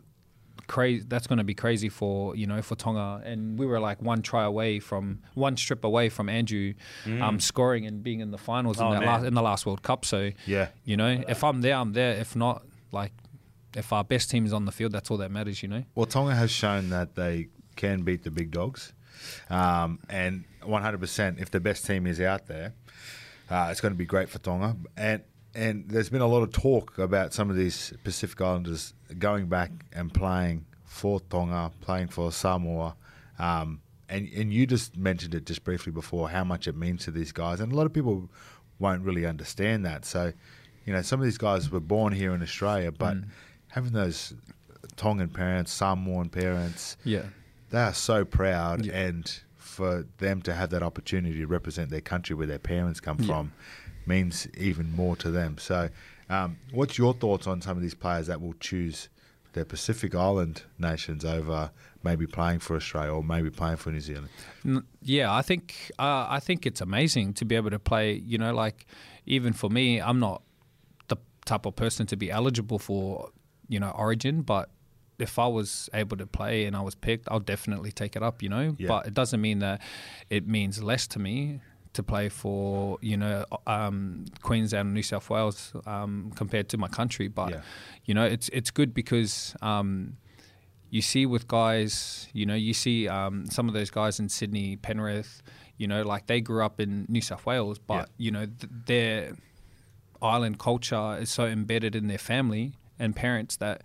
crazy. 0.74 1.04
That's 1.12 1.26
gonna 1.26 1.44
be 1.44 1.54
crazy 1.64 1.88
for 1.88 2.36
you 2.40 2.46
know 2.46 2.62
for 2.62 2.76
Tonga. 2.76 3.22
And 3.30 3.58
we 3.58 3.66
were 3.66 3.80
like 3.80 4.00
one 4.00 4.22
try 4.22 4.44
away 4.44 4.78
from 4.80 5.18
one 5.34 5.56
strip 5.56 5.82
away 5.84 6.08
from 6.08 6.28
Andrew 6.28 6.74
um, 7.20 7.40
scoring 7.40 7.86
and 7.88 8.02
being 8.02 8.20
in 8.20 8.30
the 8.30 8.38
finals 8.38 8.76
Mm. 8.78 8.82
Oh, 8.82 8.92
in 8.92 9.00
that 9.00 9.06
last 9.06 9.24
in 9.30 9.34
the 9.34 9.42
last 9.50 9.66
World 9.66 9.82
Cup. 9.82 10.04
So 10.04 10.30
Yeah. 10.46 10.68
you 10.84 10.96
know, 10.96 11.12
if 11.28 11.42
I'm 11.44 11.60
there, 11.62 11.76
I'm 11.82 11.92
there. 11.92 12.12
If 12.24 12.36
not, 12.36 12.62
like. 12.92 13.12
If 13.76 13.92
our 13.92 14.02
best 14.02 14.30
team 14.32 14.44
is 14.46 14.52
on 14.52 14.64
the 14.64 14.72
field, 14.72 14.90
that's 14.90 15.12
all 15.12 15.18
that 15.18 15.30
matters, 15.30 15.62
you 15.62 15.68
know. 15.68 15.84
Well, 15.94 16.04
Tonga 16.06 16.34
has 16.34 16.50
shown 16.50 16.90
that 16.90 17.14
they 17.14 17.50
can 17.76 18.02
beat 18.02 18.24
the 18.24 18.30
big 18.32 18.50
dogs. 18.50 18.92
Um, 19.48 20.00
and 20.08 20.42
100%, 20.64 21.40
if 21.40 21.52
the 21.52 21.60
best 21.60 21.86
team 21.86 22.04
is 22.08 22.20
out 22.20 22.46
there, 22.48 22.74
uh, 23.48 23.68
it's 23.70 23.80
going 23.80 23.94
to 23.94 23.96
be 23.96 24.06
great 24.06 24.28
for 24.28 24.40
Tonga. 24.40 24.76
And 24.96 25.22
and 25.54 25.88
there's 25.88 26.08
been 26.10 26.20
a 26.20 26.26
lot 26.26 26.42
of 26.42 26.52
talk 26.52 26.98
about 26.98 27.32
some 27.32 27.50
of 27.50 27.56
these 27.56 27.92
Pacific 28.04 28.40
Islanders 28.40 28.94
going 29.18 29.46
back 29.46 29.70
and 29.92 30.12
playing 30.12 30.64
for 30.84 31.20
Tonga, 31.20 31.72
playing 31.80 32.08
for 32.08 32.30
Samoa. 32.32 32.94
Um, 33.38 33.80
and, 34.08 34.28
and 34.34 34.52
you 34.52 34.66
just 34.66 34.96
mentioned 34.96 35.34
it 35.34 35.46
just 35.46 35.64
briefly 35.64 35.92
before 35.92 36.28
how 36.30 36.44
much 36.44 36.66
it 36.68 36.76
means 36.76 37.04
to 37.04 37.10
these 37.10 37.32
guys. 37.32 37.60
And 37.60 37.72
a 37.72 37.76
lot 37.76 37.86
of 37.86 37.92
people 37.92 38.28
won't 38.78 39.02
really 39.02 39.26
understand 39.26 39.84
that. 39.86 40.04
So, 40.04 40.32
you 40.84 40.92
know, 40.92 41.02
some 41.02 41.20
of 41.20 41.24
these 41.24 41.38
guys 41.38 41.70
were 41.70 41.80
born 41.80 42.12
here 42.12 42.34
in 42.34 42.42
Australia, 42.42 42.90
but 42.92 43.16
having 43.68 43.92
those 43.92 44.34
Tongan 44.96 45.28
parents, 45.28 45.72
Samoan 45.72 46.28
parents, 46.28 46.96
Yeah. 47.04 47.22
they 47.70 47.78
are 47.80 47.94
so 47.94 48.24
proud 48.24 48.84
Yeah. 48.86 48.98
and 48.98 49.40
for 49.56 50.06
them 50.18 50.42
to 50.42 50.54
have 50.54 50.70
that 50.70 50.82
opportunity 50.82 51.38
to 51.38 51.46
represent 51.46 51.90
their 51.90 52.00
country 52.00 52.34
where 52.34 52.46
their 52.46 52.58
parents 52.58 52.98
come 53.00 53.18
from 53.18 53.52
means 54.14 54.34
even 54.70 54.86
more 55.00 55.14
to 55.24 55.30
them 55.38 55.52
so 55.58 55.78
um, 56.36 56.50
what's 56.78 56.96
your 57.02 57.12
thoughts 57.22 57.46
on 57.52 57.56
some 57.66 57.76
of 57.78 57.82
these 57.86 57.94
players 58.04 58.26
that 58.30 58.38
will 58.44 58.54
choose 58.70 59.08
their 59.54 59.64
pacific 59.74 60.12
island 60.14 60.56
nations 60.78 61.24
over 61.36 61.58
maybe 62.08 62.26
playing 62.38 62.60
for 62.66 62.72
australia 62.80 63.12
or 63.18 63.22
maybe 63.34 63.50
playing 63.60 63.76
for 63.82 63.90
new 63.96 64.00
zealand 64.10 64.28
Yeah, 65.16 65.28
I 65.40 65.42
think 65.48 65.64
uh, 66.06 66.26
I 66.36 66.40
think 66.46 66.58
it's 66.68 66.82
amazing 66.90 67.26
to 67.38 67.44
be 67.50 67.54
able 67.60 67.70
to 67.78 67.82
play. 67.92 68.06
You 68.32 68.38
know, 68.42 68.52
like 68.64 68.78
even 69.36 69.52
for 69.60 69.70
me, 69.78 69.86
I'm 70.08 70.20
not 70.28 70.38
the 71.12 71.16
type 71.50 71.64
of 71.70 71.74
person 71.84 72.02
to 72.12 72.16
be 72.24 72.28
eligible 72.38 72.78
for 72.78 73.30
you 73.72 73.80
know 73.82 73.90
Origin, 74.06 74.36
but 74.42 74.66
if 75.18 75.32
I 75.38 75.48
was 75.58 75.88
able 76.02 76.16
to 76.24 76.26
play 76.38 76.56
and 76.66 76.74
I 76.80 76.82
was 76.88 76.94
picked, 76.94 77.26
I'll 77.32 77.46
definitely 77.54 77.92
take 78.02 78.12
it 78.18 78.22
up. 78.28 78.36
You 78.44 78.50
know, 78.54 78.66
Yeah. 78.78 78.88
but 78.92 79.00
it 79.08 79.14
doesn't 79.20 79.40
mean 79.48 79.58
that 79.66 79.80
it 80.36 80.44
means 80.56 80.74
less 80.92 81.04
to 81.14 81.18
me 81.18 81.60
to 81.92 82.02
play 82.02 82.28
for 82.28 82.98
you 83.00 83.16
know 83.16 83.44
um, 83.66 84.24
Queensland 84.42 84.86
and 84.88 84.94
New 84.94 85.02
South 85.02 85.28
Wales 85.30 85.72
um, 85.86 86.32
compared 86.36 86.68
to 86.70 86.78
my 86.78 86.88
country. 86.88 87.28
But 87.28 87.50
Yeah. 87.50 87.60
you 88.04 88.14
know, 88.14 88.24
it's 88.24 88.48
it's 88.50 88.70
good 88.70 88.94
because. 88.94 89.54
Um, 89.62 90.16
you 90.92 91.02
see 91.02 91.24
with 91.24 91.46
guys, 91.46 92.26
you 92.32 92.44
know, 92.44 92.56
you 92.56 92.74
see 92.74 93.06
um, 93.06 93.46
some 93.46 93.68
of 93.68 93.74
those 93.74 93.90
guys 93.90 94.18
in 94.18 94.28
Sydney, 94.28 94.74
Penrith, 94.74 95.40
you 95.76 95.86
know, 95.86 96.02
like 96.02 96.26
they 96.26 96.40
grew 96.40 96.64
up 96.64 96.80
in 96.80 97.06
New 97.08 97.20
South 97.20 97.46
Wales, 97.46 97.78
but 97.78 97.94
Yeah. 97.94 98.04
you 98.18 98.30
know, 98.32 98.46
th- 98.46 98.72
their 98.86 99.36
island 100.20 100.58
culture 100.58 101.16
is 101.20 101.30
so 101.30 101.46
embedded 101.46 101.94
in 101.94 102.08
their 102.08 102.18
family 102.18 102.72
and 102.98 103.14
parents 103.14 103.54
that, 103.58 103.82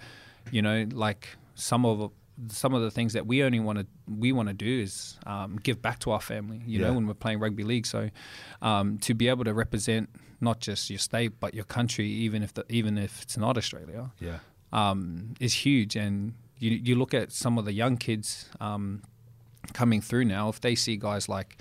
you 0.51 0.63
know, 0.63 0.87
like 0.91 1.37
some 1.53 1.85
of 1.85 2.09
some 2.49 2.73
of 2.73 2.81
the 2.81 2.91
things 2.91 3.13
that 3.13 3.25
we 3.25 3.43
only 3.43 3.59
want 3.59 3.79
to 3.79 3.85
we 4.07 4.31
want 4.33 4.47
to 4.49 4.53
do 4.53 4.81
is 4.81 5.17
um, 5.25 5.57
give 5.63 5.81
back 5.81 5.99
to 5.99 6.11
our 6.11 6.21
family. 6.21 6.61
You 6.65 6.79
Yeah. 6.79 6.87
know, 6.87 6.93
when 6.95 7.07
we're 7.07 7.13
playing 7.13 7.39
rugby 7.39 7.63
league, 7.63 7.85
so 7.85 8.09
um, 8.61 8.97
to 8.99 9.13
be 9.13 9.27
able 9.29 9.43
to 9.45 9.53
represent 9.53 10.09
not 10.41 10.59
just 10.59 10.89
your 10.89 10.99
state 10.99 11.39
but 11.39 11.53
your 11.53 11.63
country, 11.65 12.07
even 12.07 12.43
if 12.43 12.53
the, 12.53 12.65
even 12.69 12.97
if 12.97 13.21
it's 13.21 13.37
not 13.37 13.57
Australia, 13.57 14.11
Yeah. 14.19 14.39
um, 14.73 15.33
is 15.39 15.53
huge. 15.65 15.95
And 15.95 16.33
you, 16.59 16.71
you 16.71 16.95
look 16.95 17.13
at 17.13 17.31
some 17.31 17.57
of 17.57 17.65
the 17.65 17.73
young 17.73 17.97
kids 17.97 18.49
um, 18.59 19.01
coming 19.73 20.01
through 20.01 20.25
now, 20.25 20.49
if 20.49 20.59
they 20.61 20.75
see 20.75 20.97
guys 20.97 21.27
like 21.29 21.57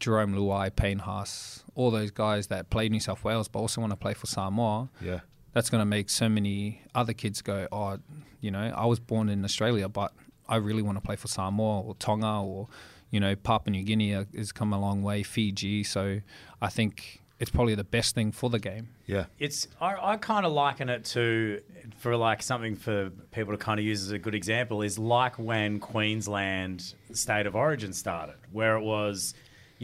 Jarome 0.00 0.34
Luai, 0.34 0.74
Payne 0.74 0.98
Haas, 1.00 1.64
all 1.74 1.90
those 1.90 2.10
guys 2.10 2.46
that 2.48 2.70
play 2.70 2.88
New 2.88 3.00
South 3.00 3.22
Wales 3.24 3.48
but 3.48 3.58
also 3.60 3.80
want 3.80 3.92
to 3.92 3.96
play 3.96 4.14
for 4.14 4.26
Samoa, 4.26 4.88
Yeah. 5.02 5.20
That's 5.54 5.70
going 5.70 5.80
to 5.80 5.86
make 5.86 6.10
so 6.10 6.28
many 6.28 6.82
other 6.94 7.12
kids 7.12 7.40
go, 7.40 7.68
oh, 7.72 7.98
you 8.40 8.50
know, 8.50 8.72
I 8.76 8.84
was 8.86 9.00
born 9.00 9.28
in 9.28 9.44
Australia, 9.44 9.88
but 9.88 10.12
I 10.48 10.56
really 10.56 10.82
want 10.82 10.98
to 10.98 11.00
play 11.00 11.16
for 11.16 11.28
Samoa 11.28 11.80
or 11.80 11.94
Tonga 11.94 12.42
or, 12.42 12.68
you 13.10 13.20
know, 13.20 13.34
Papua 13.36 13.70
New 13.70 13.84
Guinea 13.84 14.24
has 14.36 14.52
come 14.52 14.72
a 14.72 14.78
long 14.78 15.02
way, 15.02 15.22
Fiji. 15.22 15.84
So 15.84 16.20
I 16.60 16.68
think 16.68 17.22
it's 17.38 17.50
probably 17.50 17.74
the 17.74 17.84
best 17.84 18.14
thing 18.14 18.32
for 18.32 18.50
the 18.50 18.58
game. 18.58 18.88
Yeah. 19.06 19.26
It's 19.38 19.68
I, 19.80 19.94
I 20.00 20.16
kind 20.16 20.44
of 20.44 20.52
liken 20.52 20.88
it 20.88 21.04
to 21.06 21.60
for 21.98 22.16
like 22.16 22.42
something 22.42 22.74
for 22.76 23.10
people 23.32 23.52
to 23.52 23.58
kind 23.58 23.78
of 23.78 23.86
use 23.86 24.02
as 24.02 24.10
a 24.10 24.18
good 24.18 24.34
example 24.34 24.82
is 24.82 24.98
like 24.98 25.38
when 25.38 25.78
Queensland 25.78 26.94
State 27.12 27.46
of 27.46 27.54
Origin 27.54 27.92
started, 27.92 28.36
where 28.52 28.76
it 28.76 28.82
was, 28.82 29.34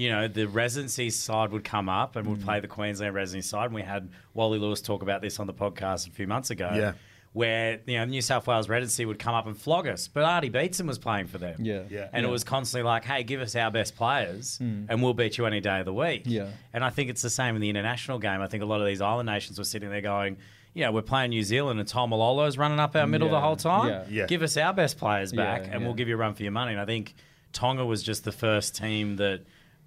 you 0.00 0.08
know, 0.10 0.26
the 0.28 0.46
residency 0.46 1.10
side 1.10 1.52
would 1.52 1.64
come 1.64 1.88
up 1.88 2.16
and 2.16 2.26
Mm. 2.26 2.30
would 2.30 2.42
play 2.42 2.58
the 2.60 2.68
Queensland 2.68 3.14
residency 3.14 3.46
side, 3.48 3.66
and 3.66 3.74
we 3.74 3.82
had 3.82 4.08
Wally 4.34 4.58
Lewis 4.58 4.80
talk 4.80 5.02
about 5.02 5.20
this 5.20 5.38
on 5.38 5.46
the 5.46 5.52
podcast 5.54 6.08
a 6.08 6.10
few 6.10 6.26
months 6.26 6.50
ago. 6.50 6.70
Yeah. 6.74 6.92
Where 7.32 7.78
you 7.86 7.96
know 7.96 8.04
New 8.06 8.22
South 8.22 8.48
Wales 8.48 8.68
residency 8.68 9.04
would 9.06 9.20
come 9.20 9.34
up 9.36 9.46
and 9.46 9.56
flog 9.56 9.86
us, 9.86 10.08
but 10.08 10.24
Artie 10.24 10.48
Beetson 10.48 10.86
was 10.88 10.98
playing 10.98 11.28
for 11.28 11.38
them. 11.38 11.56
Yeah. 11.64 11.82
Yeah. 11.88 12.08
and 12.12 12.26
it 12.26 12.28
was 12.28 12.42
constantly 12.42 12.84
like, 12.84 13.04
"Hey, 13.04 13.22
give 13.22 13.40
us 13.40 13.54
our 13.54 13.70
best 13.70 13.94
players, 13.94 14.58
and 14.60 15.00
we'll 15.02 15.14
beat 15.14 15.38
you 15.38 15.46
any 15.46 15.60
day 15.60 15.78
of 15.78 15.84
the 15.84 15.92
week." 15.94 16.22
Yeah. 16.24 16.48
And 16.72 16.82
I 16.82 16.90
think 16.90 17.08
it's 17.08 17.22
the 17.22 17.30
same 17.30 17.54
in 17.54 17.60
the 17.60 17.68
international 17.70 18.18
game. 18.18 18.40
I 18.40 18.48
think 18.48 18.62
a 18.64 18.66
lot 18.66 18.80
of 18.80 18.86
these 18.88 19.00
island 19.00 19.26
nations 19.28 19.58
were 19.58 19.64
sitting 19.64 19.90
there 19.90 20.00
going, 20.00 20.38
you 20.74 20.82
know, 20.84 20.90
we're 20.90 21.02
playing 21.02 21.30
New 21.30 21.42
Zealand 21.44 21.78
and 21.78 21.88
Taumalolo's 21.88 22.58
running 22.58 22.80
up 22.80 22.96
our 22.96 23.06
middle 23.06 23.28
the 23.28 23.40
whole 23.40 23.56
time. 23.56 23.88
Yeah. 23.90 24.04
Yeah. 24.22 24.26
Give 24.26 24.42
us 24.42 24.56
our 24.56 24.72
best 24.72 24.98
players 24.98 25.32
back 25.32 25.62
Yeah, 25.66 25.70
and 25.72 25.80
yeah. 25.82 25.86
we'll 25.86 25.94
give 25.96 26.08
you 26.08 26.14
a 26.14 26.18
run 26.18 26.34
for 26.34 26.42
your 26.42 26.52
money. 26.52 26.72
And 26.72 26.80
I 26.80 26.84
think 26.86 27.14
Tonga 27.52 27.84
was 27.86 28.02
just 28.02 28.24
the 28.24 28.32
first 28.32 28.74
team 28.76 29.16
that 29.16 29.42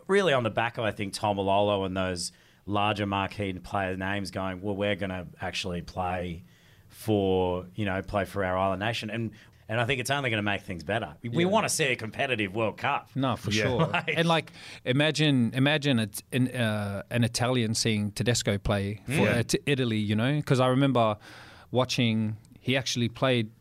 really 0.07 0.33
on 0.33 0.43
the 0.43 0.49
back 0.49 0.77
of, 0.77 0.83
I 0.85 0.91
think, 0.91 1.13
Taumalolo 1.13 1.85
and 1.85 1.95
those 1.95 2.31
larger 2.65 3.05
marquee 3.05 3.53
player 3.53 3.95
names 3.97 4.31
going, 4.31 4.61
well, 4.61 4.75
we're 4.75 4.95
going 4.95 5.09
to 5.09 5.27
actually 5.41 5.81
play 5.81 6.43
for, 6.89 7.65
you 7.75 7.85
know, 7.85 8.01
play 8.01 8.25
for 8.25 8.43
our 8.45 8.57
island 8.57 8.79
nation. 8.79 9.09
And 9.09 9.31
and 9.69 9.79
I 9.79 9.85
think 9.85 10.01
it's 10.01 10.11
only 10.11 10.29
going 10.29 10.37
to 10.39 10.43
make 10.43 10.61
things 10.61 10.83
better. 10.83 11.15
We 11.23 11.45
Yeah. 11.45 11.49
want 11.49 11.65
to 11.65 11.69
see 11.69 11.85
a 11.85 11.95
competitive 11.95 12.53
World 12.53 12.77
Cup. 12.77 13.09
No, 13.15 13.37
for 13.37 13.49
Yeah. 13.49 13.63
sure. 13.63 13.87
Like- 13.93 14.13
and 14.17 14.27
like, 14.27 14.51
imagine, 14.83 15.51
imagine 15.53 15.99
it's 15.99 16.21
an, 16.33 16.49
uh, 16.49 17.03
an 17.09 17.23
Italian 17.23 17.73
seeing 17.73 18.11
Tedesco 18.11 18.57
play 18.57 18.99
for 19.05 19.11
Yeah. 19.13 19.41
Italy. 19.65 19.97
You 19.97 20.15
know, 20.17 20.35
because 20.35 20.59
I 20.59 20.67
remember 20.67 21.17
watching. 21.71 22.35
He 22.59 22.75
actually 22.77 23.07
played 23.09 23.51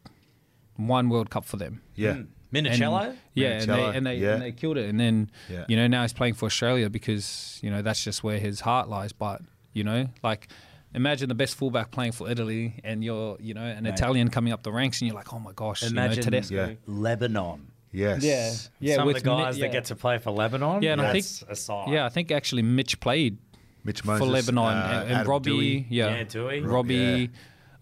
one 0.76 1.08
World 1.08 1.30
Cup 1.30 1.44
for 1.44 1.56
them. 1.56 1.82
Yeah. 1.94 2.14
Mm. 2.14 2.26
Minichiello? 2.52 3.08
And- 3.10 3.18
yeah, 3.34 3.48
and 3.60 3.70
they 3.70 3.84
and 3.96 4.06
they, 4.06 4.16
yeah. 4.16 4.34
and 4.34 4.42
they 4.42 4.52
killed 4.52 4.76
it. 4.76 4.88
And 4.88 5.00
then 5.00 5.30
Yeah. 5.50 5.64
you 5.68 5.76
know 5.76 5.86
now 5.86 6.02
he's 6.02 6.12
playing 6.12 6.34
for 6.34 6.46
Australia 6.46 6.90
because 6.90 7.58
you 7.62 7.70
know 7.70 7.82
that's 7.82 8.02
just 8.04 8.22
where 8.22 8.38
his 8.38 8.60
heart 8.60 8.88
lies. 8.88 9.12
But 9.12 9.40
you 9.72 9.84
know, 9.84 10.08
like. 10.22 10.48
Imagine 10.94 11.30
the 11.30 11.34
best 11.34 11.54
fullback 11.54 11.90
playing 11.90 12.12
for 12.12 12.28
Italy, 12.28 12.74
and 12.84 13.02
you're, 13.02 13.38
you 13.40 13.54
know, 13.54 13.62
an 13.64 13.86
Italian 13.86 14.28
coming 14.28 14.52
up 14.52 14.62
the 14.62 14.70
ranks, 14.70 15.00
and 15.00 15.08
you're 15.08 15.16
like, 15.16 15.32
oh 15.32 15.38
my 15.38 15.52
gosh, 15.56 15.82
Imagine 15.82 16.10
you 16.10 16.16
know, 16.16 16.22
Tedesco. 16.22 16.54
Yeah. 16.68 16.74
Lebanon. 16.86 17.68
Yes. 17.92 18.22
Yeah, 18.22 18.52
yeah. 18.78 18.94
Some 18.96 19.08
of 19.08 19.14
with 19.14 19.22
the 19.22 19.30
Mi- 19.30 19.42
guys 19.42 19.56
yeah. 19.56 19.66
that 19.68 19.72
get 19.72 19.84
to 19.86 19.96
play 19.96 20.18
for 20.18 20.32
Lebanon. 20.32 20.82
Yeah, 20.82 20.92
and 20.92 21.00
I 21.00 21.14
that's 21.14 21.38
think- 21.38 21.50
a 21.50 21.56
side. 21.56 21.88
Yeah, 21.88 22.04
I 22.04 22.10
think 22.10 22.30
actually 22.30 22.60
Mitch 22.60 23.00
played 23.00 23.38
Mitch 23.84 24.02
for 24.02 24.18
Lebanon 24.18 24.64
uh, 24.64 24.68
and, 24.68 25.02
and 25.04 25.12
Adam 25.12 25.30
Robbie. 25.30 25.50
Dewey. 25.50 25.86
Yeah, 25.88 26.14
Yeah, 26.14 26.24
Dewey. 26.24 26.60
Robbie. 26.60 26.94
Yeah. 26.94 27.26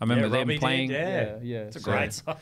I 0.00 0.04
remember 0.04 0.26
Yeah, 0.26 0.28
them 0.28 0.38
Robbie 0.38 0.54
did, 0.54 0.60
playing. 0.60 0.90
yeah. 0.92 1.08
yeah, 1.08 1.36
yeah. 1.42 1.58
It's 1.62 1.74
a 1.74 1.80
So- 1.80 1.90
great 1.90 2.12
side. 2.12 2.36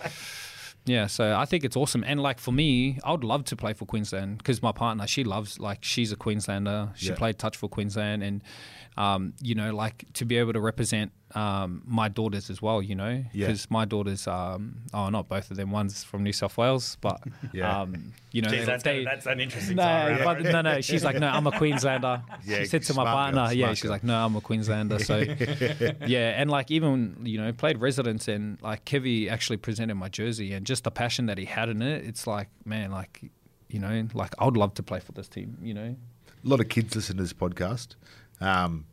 Yeah, 0.88 1.07
so 1.07 1.37
I 1.37 1.45
think 1.45 1.64
it's 1.64 1.76
awesome. 1.76 2.02
And 2.07 2.18
like 2.23 2.38
for 2.40 2.50
me, 2.52 2.99
I 3.04 3.12
would 3.12 3.23
love 3.25 3.45
to 3.45 3.57
play 3.57 3.75
for 3.75 3.85
Queensland 3.85 4.38
because 4.38 4.62
my 4.62 4.73
partner, 4.73 5.07
she 5.07 5.23
loves 5.23 5.59
like 5.61 5.85
she's 5.85 6.12
a 6.12 6.16
Queenslander. 6.16 6.90
She 6.97 7.09
Yeah. 7.11 7.14
played 7.16 7.38
touch 7.38 7.57
for 7.59 7.68
Queensland, 7.68 8.23
and 8.23 8.42
um, 8.97 9.35
you 9.42 9.54
know, 9.54 9.75
like 9.75 10.07
to 10.14 10.25
be 10.25 10.38
able 10.38 10.54
to 10.54 10.61
represent 10.61 11.12
um, 11.35 11.82
my 11.87 12.08
daughters 12.08 12.49
as 12.50 12.62
well. 12.62 12.80
You 12.82 12.94
know, 12.94 13.25
Yeah. 13.32 13.47
because 13.47 13.70
my 13.70 13.85
daughters, 13.85 14.26
um, 14.26 14.78
oh, 14.94 15.08
not 15.11 15.28
both 15.28 15.50
of 15.50 15.56
them. 15.56 15.70
One's 15.70 16.02
from 16.04 16.23
New 16.23 16.32
South 16.32 16.56
Wales, 16.56 16.97
but 17.00 17.20
Yeah. 17.52 17.80
um, 17.82 18.12
you 18.32 18.42
know, 18.42 18.49
Jeez, 18.49 18.58
they- 18.61 18.64
that's, 18.64 18.82
they, 18.85 19.04
that's 19.04 19.26
an 19.26 19.40
interesting 19.40 19.76
no, 19.76 19.82
time. 19.82 20.25
but, 20.25 20.42
no, 20.42 20.61
no. 20.62 20.80
She's 20.80 21.04
like, 21.04 21.16
no, 21.18 21.28
I'm 21.28 21.47
a 21.47 21.52
Queenslander. 21.52 22.23
Yeah, 22.44 22.61
she 22.61 22.64
said 22.66 22.82
to 22.85 22.94
my 22.94 23.04
partner, 23.04 23.44
girl, 23.47 23.52
yeah, 23.52 23.64
smart 23.66 23.76
she's 23.76 23.82
girl. 23.82 23.92
like, 23.92 24.04
no, 24.04 24.25
I'm 24.25 24.37
a 24.37 24.40
Queenslander. 24.40 24.99
So, 25.00 25.18
yeah, 26.06 26.40
and 26.40 26.49
like 26.50 26.70
even 26.70 27.18
you 27.25 27.38
know 27.38 27.52
played 27.52 27.78
residence 27.78 28.28
and 28.28 28.61
like 28.62 28.85
Kevy 28.85 29.30
actually 29.30 29.56
presented 29.58 29.94
my 29.97 30.08
jersey 30.08 30.52
and 30.52 30.64
just 30.66 30.85
the 30.85 30.90
passion 30.90 31.26
that 31.26 31.37
he 31.38 31.44
had 31.44 31.68
in 31.68 31.82
it. 31.82 32.04
It's 32.06 32.26
like, 32.26 32.49
man, 32.64 32.90
like 32.90 33.30
you 33.68 33.80
know, 33.80 34.06
like 34.14 34.35
I 34.38 34.44
would 34.47 34.56
love 34.56 34.75
to 34.75 34.82
play 34.82 35.00
for 35.00 35.12
this 35.12 35.28
team. 35.28 35.58
You 35.62 35.75
know, 35.75 35.97
A 36.44 36.49
lot 36.49 36.61
of 36.61 36.68
kids 36.68 36.94
listen 36.97 37.16
to 37.16 37.23
this 37.23 37.32
podcast. 37.35 37.97
Um, 38.40 38.87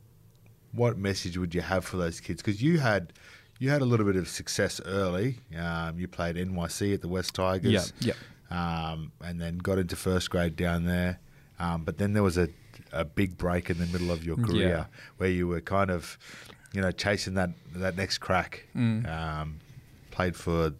what 0.75 0.98
message 0.98 1.38
would 1.38 1.53
you 1.55 1.62
have 1.62 1.86
for 1.86 1.98
those 1.98 2.20
kids? 2.20 2.41
Because 2.41 2.62
you 2.62 2.79
had 2.79 3.13
you 3.60 3.70
had 3.70 3.82
a 3.82 3.86
little 3.86 4.05
bit 4.05 4.15
of 4.17 4.27
success 4.27 4.82
early. 4.86 5.39
Um, 5.58 5.98
you 5.98 6.08
played 6.08 6.36
NYC 6.36 6.94
at 6.94 7.01
the 7.01 7.08
West 7.08 7.34
Tigers. 7.36 7.94
Yeah, 8.00 8.13
Um, 8.51 9.12
and 9.22 9.39
then 9.39 9.58
got 9.60 9.77
into 9.79 9.96
first 9.96 10.29
grade 10.29 10.55
down 10.58 10.86
there. 10.86 11.20
Um, 11.60 11.84
but 11.86 11.98
then 11.98 12.13
there 12.13 12.24
was 12.24 12.38
a 12.38 12.50
a 12.91 13.05
big 13.05 13.38
break 13.38 13.70
in 13.70 13.77
the 13.77 13.86
middle 13.88 14.12
of 14.12 14.24
your 14.25 14.36
career 14.38 14.70
Yeah. 14.70 14.86
where 15.17 15.29
you 15.29 15.48
were 15.48 15.62
kind 15.62 15.89
of, 15.89 16.17
you 16.74 16.82
know, 16.82 16.91
chasing 16.91 17.34
that 17.36 17.51
that 17.75 17.96
next 17.96 18.17
crack. 18.20 18.67
Mm. 18.75 19.08
Um, 19.10 19.60
played 20.12 20.36
for 20.36 20.74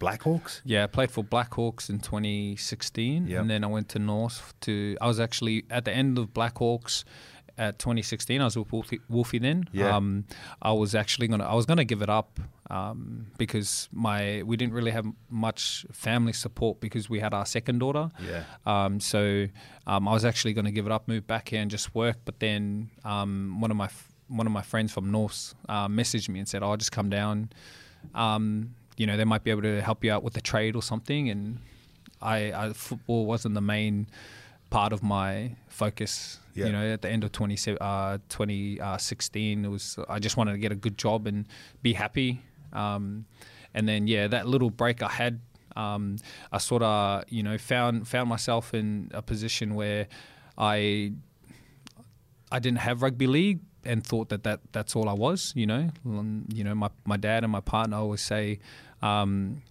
Blackhawks. 0.00 0.60
yeah. 0.64 0.84
I 0.84 0.86
played 0.86 1.10
for 1.10 1.22
Blackhawks 1.22 1.90
in 1.90 1.98
2016, 2.00 3.26
Yep. 3.26 3.40
and 3.40 3.50
then 3.50 3.64
I 3.64 3.66
went 3.66 3.88
to 3.90 3.98
North. 3.98 4.54
To 4.62 4.96
I 5.00 5.06
was 5.08 5.20
actually 5.20 5.64
at 5.70 5.84
the 5.84 5.92
end 5.92 6.18
of 6.18 6.32
Blackhawks. 6.32 7.04
At 7.60 7.78
2016, 7.78 8.40
I 8.40 8.44
was 8.44 8.56
with 8.56 8.72
Wolfie, 8.72 9.00
Wolfie 9.10 9.38
then. 9.38 9.68
Yeah. 9.70 9.94
Um, 9.94 10.24
I 10.62 10.72
was 10.72 10.94
actually 10.94 11.28
gonna, 11.28 11.44
I 11.44 11.54
was 11.54 11.66
gonna 11.66 11.84
give 11.84 12.00
it 12.00 12.08
up 12.08 12.40
um, 12.70 13.26
because 13.36 13.88
my 13.92 14.42
we 14.44 14.56
didn't 14.56 14.72
really 14.72 14.92
have 14.92 15.04
much 15.28 15.84
family 15.92 16.32
support 16.32 16.80
because 16.80 17.10
we 17.10 17.18
had 17.18 17.34
our 17.34 17.44
second 17.44 17.80
daughter. 17.80 18.10
Yeah. 18.24 18.44
Um, 18.64 19.00
so 19.00 19.48
um, 19.86 20.08
I 20.08 20.12
was 20.12 20.24
actually 20.24 20.54
going 20.54 20.66
to 20.66 20.70
give 20.70 20.86
it 20.86 20.92
up, 20.92 21.08
move 21.08 21.26
back 21.26 21.48
here, 21.48 21.60
and 21.60 21.70
just 21.70 21.94
work. 21.94 22.18
But 22.24 22.38
then 22.38 22.90
um, 23.04 23.60
one 23.60 23.70
of 23.70 23.76
my 23.76 23.90
one 24.28 24.46
of 24.46 24.52
my 24.52 24.62
friends 24.62 24.92
from 24.92 25.10
North 25.10 25.54
uh, 25.68 25.88
messaged 25.88 26.28
me 26.28 26.38
and 26.38 26.48
said, 26.48 26.62
"I'll 26.62 26.72
"Oh, 26.72 26.76
just 26.76 26.92
come 26.92 27.10
down. 27.10 27.50
Um, 28.14 28.74
you 28.96 29.06
know, 29.06 29.16
they 29.16 29.24
might 29.24 29.42
be 29.42 29.50
able 29.50 29.62
to 29.62 29.82
help 29.82 30.04
you 30.04 30.12
out 30.12 30.22
with 30.22 30.34
the 30.34 30.40
trade 30.40 30.76
or 30.76 30.82
something." 30.82 31.28
And 31.28 31.58
I, 32.22 32.52
I 32.52 32.72
football 32.72 33.26
wasn't 33.26 33.56
the 33.56 33.60
main 33.60 34.06
part 34.70 34.92
of 34.92 35.02
my 35.02 35.56
focus. 35.68 36.38
Yeah. 36.54 36.66
You 36.66 36.72
know, 36.72 36.92
at 36.92 37.02
the 37.02 37.08
end 37.08 37.24
of 37.24 37.32
20, 37.32 37.78
uh, 37.80 38.18
2016, 38.28 39.64
it 39.64 39.68
was 39.68 39.98
I 40.08 40.18
just 40.18 40.36
wanted 40.36 40.52
to 40.52 40.58
get 40.58 40.72
a 40.72 40.76
good 40.76 40.96
job 40.96 41.26
and 41.26 41.46
be 41.82 41.92
happy. 41.92 42.42
Um, 42.72 43.26
and 43.74 43.88
then 43.88 44.06
yeah, 44.06 44.28
that 44.28 44.46
little 44.46 44.70
break 44.70 45.02
I 45.02 45.08
had, 45.08 45.40
um, 45.76 46.16
I 46.50 46.58
sort 46.58 46.82
of 46.82 47.24
you 47.28 47.42
know 47.42 47.58
found 47.58 48.08
found 48.08 48.28
myself 48.28 48.74
in 48.74 49.10
a 49.14 49.22
position 49.22 49.74
where 49.74 50.08
I 50.58 51.12
I 52.50 52.58
didn't 52.58 52.78
have 52.78 53.02
rugby 53.02 53.26
league 53.26 53.60
and 53.84 54.04
thought 54.04 54.28
that, 54.28 54.42
that 54.42 54.60
that's 54.72 54.96
all 54.96 55.08
I 55.08 55.12
was. 55.14 55.52
You 55.54 55.66
know, 55.66 55.90
Um, 56.04 56.46
you 56.52 56.64
know 56.64 56.74
my 56.74 56.90
my 57.04 57.16
dad 57.16 57.44
and 57.44 57.52
my 57.52 57.60
partner 57.60 57.96
always 57.96 58.20
say, 58.22 58.58
um, 59.02 59.62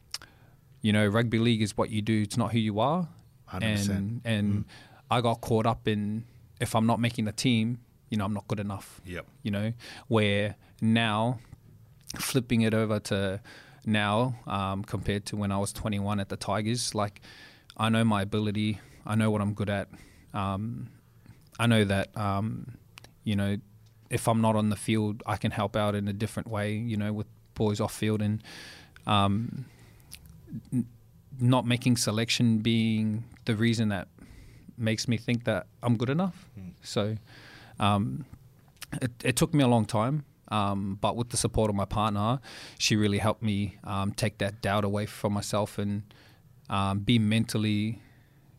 you 0.81 0.93
know, 0.93 1.05
rugby 1.07 1.39
league 1.39 1.61
is 1.61 1.75
what 1.77 1.89
you 1.89 2.01
do. 2.01 2.21
It's 2.21 2.37
not 2.37 2.53
who 2.53 2.59
you 2.59 2.79
are. 2.79 3.09
100%. 3.51 3.89
And 3.89 4.21
and 4.23 4.65
I 5.09 5.21
got 5.21 5.41
caught 5.41 5.65
up 5.65 5.87
in 5.87 6.25
if 6.59 6.75
I'm 6.75 6.85
not 6.85 6.99
making 6.99 7.25
the 7.25 7.31
team, 7.31 7.79
you 8.09 8.17
know, 8.17 8.25
I'm 8.25 8.33
not 8.33 8.47
good 8.47 8.59
enough. 8.59 9.01
Yep. 9.05 9.25
You 9.43 9.51
know, 9.51 9.73
where 10.07 10.55
now 10.81 11.39
flipping 12.17 12.61
it 12.61 12.73
over 12.73 12.99
to 12.99 13.39
now 13.85 14.35
um, 14.47 14.83
compared 14.83 15.25
to 15.27 15.35
when 15.35 15.51
I 15.51 15.57
was 15.57 15.71
21 15.73 16.19
at 16.19 16.29
the 16.29 16.37
Tigers, 16.37 16.93
like 16.93 17.21
I 17.77 17.89
know 17.89 18.03
my 18.03 18.21
ability, 18.21 18.79
I 19.05 19.15
know 19.15 19.31
what 19.31 19.41
I'm 19.41 19.53
good 19.53 19.69
at. 19.69 19.87
Um, 20.33 20.89
I 21.59 21.67
know 21.67 21.83
that 21.85 22.15
um, 22.17 22.77
you 23.23 23.35
know 23.35 23.57
if 24.09 24.27
I'm 24.27 24.41
not 24.41 24.55
on 24.55 24.69
the 24.69 24.75
field, 24.75 25.21
I 25.25 25.37
can 25.37 25.51
help 25.51 25.75
out 25.75 25.95
in 25.95 26.07
a 26.07 26.13
different 26.13 26.47
way. 26.49 26.73
You 26.73 26.97
know, 26.97 27.13
with 27.13 27.27
boys 27.53 27.79
off 27.79 27.93
field 27.93 28.21
and 28.21 28.41
um, 29.05 29.65
n- 30.73 30.87
not 31.39 31.65
making 31.65 31.97
selection 31.97 32.59
being 32.59 33.23
the 33.45 33.55
reason 33.55 33.89
that 33.89 34.07
makes 34.79 35.07
me 35.07 35.17
think 35.17 35.43
that 35.45 35.67
I'm 35.83 35.97
good 35.97 36.09
enough. 36.09 36.49
So 36.81 37.17
um, 37.79 38.25
it, 39.01 39.11
it 39.23 39.35
took 39.35 39.53
me 39.53 39.63
a 39.63 39.67
long 39.67 39.85
time. 39.85 40.25
Um, 40.51 40.97
but 40.99 41.15
with 41.15 41.29
the 41.29 41.37
support 41.37 41.69
of 41.69 41.75
my 41.75 41.85
partner, 41.85 42.39
she 42.79 42.95
really 42.95 43.19
helped 43.19 43.43
me 43.43 43.77
um, 43.83 44.13
take 44.13 44.39
that 44.39 44.61
doubt 44.61 44.83
away 44.83 45.05
from 45.05 45.33
myself 45.33 45.77
and 45.77 46.01
um, 46.69 46.99
be 46.99 47.19
mentally 47.19 48.01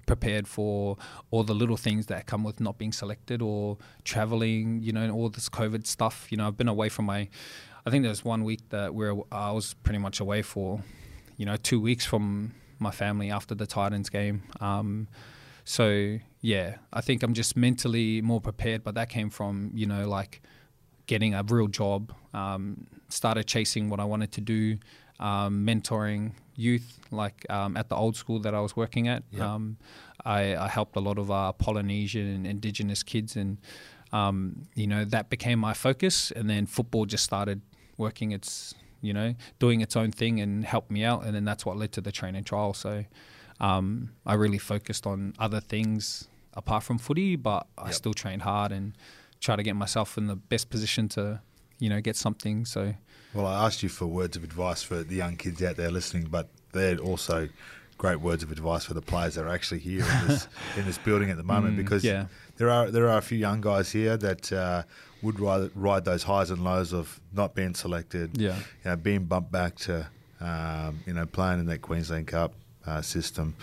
prepared 0.06 0.46
for 0.46 0.96
all 1.30 1.44
the 1.44 1.54
little 1.54 1.76
things 1.76 2.06
that 2.06 2.26
come 2.26 2.44
with 2.44 2.60
not 2.60 2.78
being 2.78 2.92
selected 2.92 3.42
or 3.42 3.76
traveling, 4.04 4.80
you 4.82 4.92
know, 4.92 5.02
and 5.02 5.12
all 5.12 5.28
this 5.28 5.48
COVID 5.48 5.86
stuff. 5.86 6.26
You 6.30 6.36
know, 6.36 6.46
I've 6.46 6.56
been 6.56 6.68
away 6.68 6.88
from 6.88 7.06
my, 7.06 7.28
I 7.84 7.90
think 7.90 8.02
there 8.02 8.10
was 8.10 8.24
one 8.24 8.44
week 8.44 8.68
that 8.70 8.94
where 8.94 9.14
I 9.32 9.50
was 9.52 9.74
pretty 9.74 9.98
much 9.98 10.20
away 10.20 10.42
for, 10.42 10.82
you 11.36 11.46
know, 11.46 11.56
two 11.56 11.80
weeks 11.80 12.04
from 12.04 12.54
my 12.78 12.90
family 12.90 13.30
after 13.30 13.54
the 13.54 13.66
Titans 13.66 14.10
game. 14.10 14.42
Um, 14.60 15.08
so 15.70 16.18
yeah, 16.40 16.78
I 16.92 17.00
think 17.00 17.22
I'm 17.22 17.32
just 17.32 17.56
mentally 17.56 18.20
more 18.22 18.40
prepared, 18.40 18.82
but 18.82 18.96
that 18.96 19.08
came 19.08 19.30
from, 19.30 19.70
you 19.72 19.86
know, 19.86 20.08
like 20.08 20.42
getting 21.06 21.32
a 21.32 21.44
real 21.44 21.68
job, 21.68 22.12
um, 22.34 22.88
started 23.08 23.46
chasing 23.46 23.88
what 23.88 24.00
I 24.00 24.04
wanted 24.04 24.32
to 24.32 24.40
do, 24.40 24.78
um, 25.20 25.64
mentoring 25.64 26.32
youth, 26.56 26.98
like 27.12 27.48
um, 27.48 27.76
at 27.76 27.88
the 27.88 27.94
old 27.94 28.16
school 28.16 28.40
that 28.40 28.52
I 28.52 28.58
was 28.58 28.74
working 28.74 29.06
at. 29.06 29.22
Yep. 29.30 29.42
Um, 29.42 29.76
I, 30.24 30.56
I 30.56 30.66
helped 30.66 30.96
a 30.96 31.00
lot 31.00 31.18
of 31.18 31.30
uh, 31.30 31.52
Polynesian 31.52 32.26
and 32.26 32.48
Indigenous 32.48 33.04
kids, 33.04 33.36
and 33.36 33.58
um, 34.12 34.66
you 34.74 34.88
know 34.88 35.04
that 35.04 35.30
became 35.30 35.60
my 35.60 35.72
focus. 35.72 36.32
And 36.32 36.50
then 36.50 36.66
football 36.66 37.06
just 37.06 37.22
started 37.22 37.60
working 37.96 38.32
its, 38.32 38.74
you 39.02 39.12
know, 39.12 39.36
doing 39.60 39.82
its 39.82 39.94
own 39.94 40.10
thing 40.10 40.40
and 40.40 40.64
helped 40.64 40.90
me 40.90 41.04
out. 41.04 41.24
And 41.24 41.32
then 41.32 41.44
that's 41.44 41.64
what 41.64 41.76
led 41.76 41.92
to 41.92 42.00
the 42.00 42.10
training 42.10 42.42
trial. 42.42 42.74
So 42.74 43.04
um, 43.60 44.10
I 44.26 44.34
really 44.34 44.58
focused 44.58 45.06
on 45.06 45.34
other 45.38 45.60
things 45.60 46.28
apart 46.54 46.82
from 46.82 46.98
footy, 46.98 47.36
but 47.36 47.66
I 47.78 47.86
Yep. 47.86 47.94
still 47.94 48.14
trained 48.14 48.42
hard 48.42 48.72
and 48.72 48.96
try 49.40 49.56
to 49.56 49.62
get 49.62 49.76
myself 49.76 50.18
in 50.18 50.26
the 50.26 50.36
best 50.36 50.70
position 50.70 51.08
to, 51.10 51.40
you 51.78 51.88
know, 51.88 52.00
get 52.00 52.16
something. 52.16 52.64
So 52.64 52.94
Well, 53.34 53.46
I 53.46 53.64
asked 53.66 53.82
you 53.82 53.88
for 53.88 54.06
words 54.06 54.36
of 54.36 54.44
advice 54.44 54.82
for 54.82 55.02
the 55.04 55.14
young 55.14 55.36
kids 55.36 55.62
out 55.62 55.76
there 55.76 55.90
listening, 55.90 56.24
but 56.30 56.48
they're 56.72 56.98
also 56.98 57.48
great 57.98 58.16
words 58.20 58.42
of 58.42 58.50
advice 58.50 58.84
for 58.86 58.94
the 58.94 59.02
players 59.02 59.34
that 59.34 59.44
are 59.44 59.48
actually 59.54 59.78
here 59.80 60.00
in 60.04 60.26
this, 60.28 60.48
in 60.76 60.84
this 60.86 60.98
building 60.98 61.30
at 61.30 61.36
the 61.36 61.42
moment 61.42 61.76
because 61.76 62.02
Mm, 62.02 62.06
yeah. 62.06 62.26
there 62.56 62.70
are 62.70 62.90
there 62.90 63.08
are 63.08 63.18
a 63.18 63.22
few 63.22 63.38
young 63.38 63.60
guys 63.60 63.92
here 63.92 64.16
that 64.16 64.50
uh, 64.52 64.82
would 65.22 65.38
ride, 65.38 65.70
ride 65.74 66.04
those 66.06 66.22
highs 66.22 66.50
and 66.50 66.64
lows 66.64 66.92
of 66.94 67.20
not 67.32 67.54
being 67.54 67.74
selected, 67.74 68.40
Yeah. 68.40 68.56
you 68.56 68.90
know, 68.90 68.96
being 68.96 69.24
bumped 69.26 69.52
back 69.52 69.76
to 69.86 70.08
um, 70.40 71.00
you 71.06 71.12
know 71.12 71.26
playing 71.26 71.60
in 71.60 71.66
that 71.66 71.82
Queensland 71.82 72.26
Cup 72.26 72.54
uh, 72.86 73.02
system, 73.02 73.54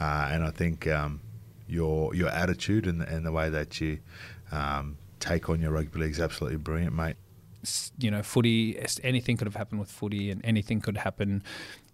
uh, 0.00 0.30
and 0.32 0.44
I 0.44 0.50
think 0.50 0.86
um, 0.86 1.20
your 1.68 2.14
your 2.14 2.28
attitude 2.28 2.86
and, 2.86 3.02
and 3.02 3.24
the 3.24 3.32
way 3.32 3.50
that 3.50 3.80
you 3.80 3.98
um, 4.52 4.96
take 5.20 5.48
on 5.48 5.60
your 5.60 5.72
rugby 5.72 6.00
league 6.00 6.10
is 6.12 6.20
absolutely 6.20 6.58
brilliant, 6.58 6.94
mate. 6.94 7.16
you 7.98 8.10
know, 8.10 8.22
footy, 8.22 8.78
anything 9.02 9.36
could 9.36 9.46
have 9.46 9.56
happened 9.56 9.80
with 9.80 9.90
footy 9.90 10.30
and 10.30 10.44
anything 10.44 10.80
could 10.80 10.98
happen 10.98 11.42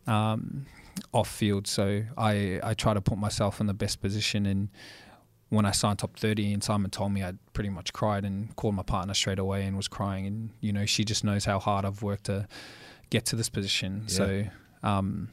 um, 0.06 0.66
off 1.12 1.28
field. 1.28 1.66
So 1.66 2.02
I, 2.18 2.60
I 2.62 2.75
try 2.75 2.94
to 2.94 3.00
put 3.00 3.18
myself 3.18 3.60
in 3.60 3.66
the 3.66 3.75
best 3.75 4.00
position. 4.00 4.46
And 4.46 4.68
when 5.49 5.64
I 5.64 5.70
signed 5.70 6.00
top 6.00 6.18
30 6.18 6.52
and 6.52 6.64
Simon 6.64 6.90
told 6.90 7.12
me, 7.12 7.22
I 7.22 7.34
pretty 7.52 7.70
much 7.70 7.92
cried 7.92 8.25
and 8.25 8.54
called 8.56 8.75
my 8.75 8.82
partner 8.82 9.14
straight 9.14 9.38
away 9.38 9.64
and 9.64 9.76
was 9.76 9.88
crying. 9.88 10.26
And, 10.26 10.50
you 10.60 10.72
know, 10.72 10.87
she 10.87 11.04
just 11.04 11.22
knows 11.22 11.44
how 11.44 11.58
hard 11.58 11.84
I've 11.84 12.02
worked 12.02 12.25
to 12.25 12.49
get 13.10 13.26
to 13.26 13.37
this 13.37 13.49
position. 13.49 14.08
So, 14.08 14.44
um, 14.82 15.28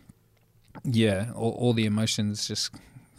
yeah, 0.83 1.31
all, 1.35 1.51
all 1.51 1.73
the 1.73 1.85
emotions 1.85 2.47
just 2.47 2.71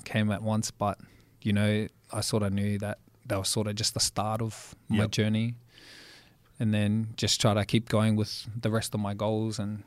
came 0.04 0.30
at 0.30 0.42
once. 0.42 0.70
But, 0.70 0.98
you 1.42 1.52
know, 1.52 1.86
I 2.12 2.20
sort 2.20 2.42
of 2.42 2.52
knew 2.52 2.78
that 2.78 2.98
that 3.26 3.38
was 3.38 3.48
sort 3.48 3.66
of 3.66 3.74
just 3.74 3.94
the 3.94 4.00
start 4.00 4.40
of 4.40 4.74
my 4.88 4.98
Yep. 4.98 5.10
journey 5.10 5.54
and 6.60 6.72
then 6.74 7.08
just 7.16 7.40
try 7.40 7.54
to 7.54 7.64
keep 7.64 7.88
going 7.88 8.16
with 8.16 8.46
the 8.60 8.70
rest 8.70 8.94
of 8.94 9.00
my 9.00 9.14
goals 9.14 9.58
and 9.58 9.82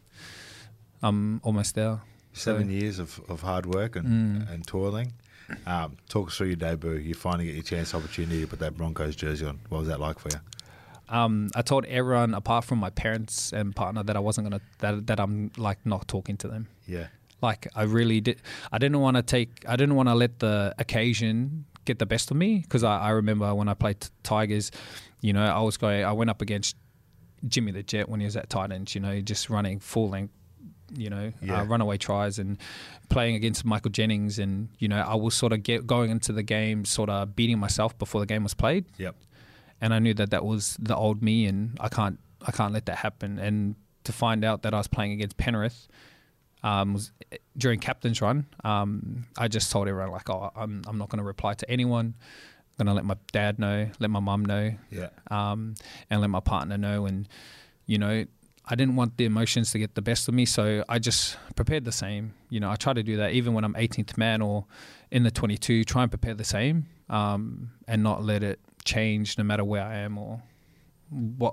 I'm 1.02 1.40
almost 1.44 1.76
there. 1.76 2.02
Seven 2.34 2.66
So- 2.68 2.72
years 2.72 3.00
of, 3.00 3.20
of 3.28 3.42
hard 3.42 3.66
work 3.66 3.96
and, 3.96 4.08
Mm. 4.48 4.52
and 4.54 4.68
toiling. 4.68 5.14
Um, 5.66 5.98
talk 6.08 6.30
us 6.30 6.38
through 6.38 6.48
your 6.48 6.56
debut. 6.56 6.94
You 6.94 7.14
finally 7.14 7.46
get 7.46 7.56
your 7.56 7.64
chance, 7.64 7.94
opportunity 7.94 8.40
to 8.42 8.48
put 8.48 8.60
that 8.60 8.78
Broncos 8.78 9.18
jersey 9.18 9.46
on. 9.46 9.60
What 9.68 9.80
was 9.80 9.88
that 9.90 10.00
like 10.00 10.18
for 10.20 10.30
you? 10.32 10.40
Um, 11.10 11.50
I 11.56 11.62
told 11.62 11.84
everyone 11.88 12.34
apart 12.34 12.64
from 12.64 12.78
my 12.80 12.90
parents 12.90 13.52
and 13.52 13.76
partner 13.76 14.02
that 14.04 14.16
I 14.16 14.20
wasn't 14.20 14.46
gonna 14.46 14.62
that 14.80 15.08
that 15.08 15.20
I'm 15.20 15.52
like 15.58 15.86
not 15.86 16.08
talking 16.08 16.38
to 16.38 16.48
them. 16.48 16.68
Yeah, 16.88 17.08
Like 17.42 17.68
I 17.76 17.84
really 17.84 18.22
did. 18.22 18.42
I 18.72 18.78
didn't 18.78 19.00
want 19.00 19.18
to 19.18 19.24
take. 19.24 19.66
I 19.68 19.76
didn't 19.76 19.96
want 19.96 20.10
to 20.10 20.16
let 20.16 20.40
the 20.40 20.74
occasion 20.78 21.66
get 21.86 21.98
the 22.00 22.06
best 22.06 22.30
of 22.32 22.38
me 22.38 22.60
because 22.60 22.84
I, 22.84 23.00
I 23.00 23.10
remember 23.10 23.54
when 23.56 23.68
I 23.68 23.74
played 23.74 24.00
t- 24.02 24.10
Tigers, 24.24 24.72
you 25.22 25.34
know, 25.34 25.44
I 25.46 25.60
was 25.62 25.78
going. 25.78 26.04
I 26.06 26.12
went 26.12 26.30
up 26.30 26.42
against 26.42 26.76
Jimmy 27.48 27.72
the 27.72 27.82
Jet 27.84 28.08
when 28.10 28.20
he 28.20 28.26
was 28.26 28.36
at 28.38 28.50
Titans. 28.50 28.94
You 28.96 29.02
know, 29.02 29.20
just 29.22 29.50
running 29.50 29.80
full 29.80 30.10
length. 30.10 30.34
You 30.94 31.10
know, 31.10 31.32
Yeah. 31.42 31.62
uh, 31.62 31.64
runaway 31.64 31.98
tries 31.98 32.38
and 32.38 32.58
playing 33.10 33.36
against 33.36 33.64
Michael 33.64 33.92
Jennings, 33.92 34.38
and 34.38 34.68
you 34.78 34.88
know, 34.90 35.00
I 35.00 35.16
was 35.16 35.34
sort 35.34 35.54
of 35.54 35.64
get 35.64 35.88
going 35.88 36.12
into 36.12 36.34
the 36.34 36.44
game, 36.44 36.84
sort 36.84 37.10
of 37.10 37.34
beating 37.34 37.60
myself 37.60 37.98
before 37.98 38.20
the 38.20 38.28
game 38.28 38.44
was 38.44 38.54
played 38.54 38.84
yep, 38.98 39.16
and 39.80 39.94
I 39.94 40.00
knew 40.00 40.14
that 40.16 40.32
that 40.32 40.44
was 40.44 40.76
the 40.82 40.94
old 40.96 41.24
me, 41.24 41.46
and 41.46 41.78
I 41.80 41.88
can't 41.88 42.20
I 42.46 42.52
can't 42.52 42.74
let 42.74 42.88
that 42.88 42.98
happen. 42.98 43.40
And 43.40 43.76
to 44.04 44.12
find 44.12 44.44
out 44.44 44.64
that 44.64 44.74
I 44.74 44.78
was 44.80 44.88
playing 44.88 45.14
against 45.14 45.38
Penrith 45.38 45.88
um, 46.64 46.94
was 46.94 47.12
during 47.58 47.80
captain's 47.80 48.22
run, 48.22 48.46
um, 48.64 49.26
I 49.38 49.48
just 49.48 49.72
told 49.72 49.88
everyone 49.88 50.12
like, 50.12 50.30
oh, 50.30 50.52
I'm 50.56 50.84
I'm 50.88 50.98
not 50.98 51.10
going 51.10 51.20
to 51.20 51.24
reply 51.24 51.54
to 51.56 51.70
anyone. 51.70 52.16
I'm 52.80 52.86
going 52.86 52.88
to 52.88 52.94
let 52.94 53.06
my 53.06 53.18
dad 53.32 53.60
know, 53.60 53.90
let 54.00 54.10
my 54.10 54.20
mum 54.20 54.46
know, 54.46 54.74
yeah, 54.90 55.10
um, 55.30 55.76
and 56.10 56.22
let 56.22 56.30
my 56.30 56.40
partner 56.40 56.78
know. 56.78 57.06
And 57.06 57.28
you 57.86 57.98
know, 57.98 58.26
I 58.66 58.76
didn't 58.76 58.96
want 58.96 59.18
the 59.18 59.26
emotions 59.26 59.72
to 59.72 59.80
get 59.80 59.96
the 59.96 60.02
best 60.02 60.28
of 60.28 60.34
me, 60.34 60.46
so 60.46 60.84
I 60.88 61.00
just 61.00 61.38
prepared 61.56 61.86
the 61.86 61.92
same. 61.92 62.34
You 62.50 62.60
know, 62.60 62.70
I 62.70 62.76
try 62.76 62.94
to 62.94 63.04
do 63.04 63.18
that 63.18 63.32
even 63.32 63.54
when 63.54 63.64
I'm 63.64 63.74
18th 63.74 64.18
man 64.18 64.42
or 64.42 64.66
in 65.12 65.24
the 65.24 65.32
22. 65.32 65.84
Try 65.84 66.04
and 66.04 66.12
prepare 66.12 66.34
the 66.34 66.44
same, 66.44 66.88
um, 67.10 67.72
and 67.88 68.04
not 68.04 68.24
let 68.24 68.44
it 68.44 68.60
change 68.86 69.38
no 69.38 69.44
matter 69.44 69.64
where 69.64 69.84
I 69.84 69.98
am 69.98 70.18
or 70.18 70.42
what 71.12 71.52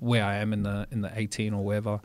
where 0.00 0.24
I 0.24 0.36
am 0.36 0.52
in 0.52 0.62
the 0.62 0.88
in 0.90 1.02
the 1.02 1.12
18 1.14 1.52
or 1.54 1.64
wherever. 1.64 2.00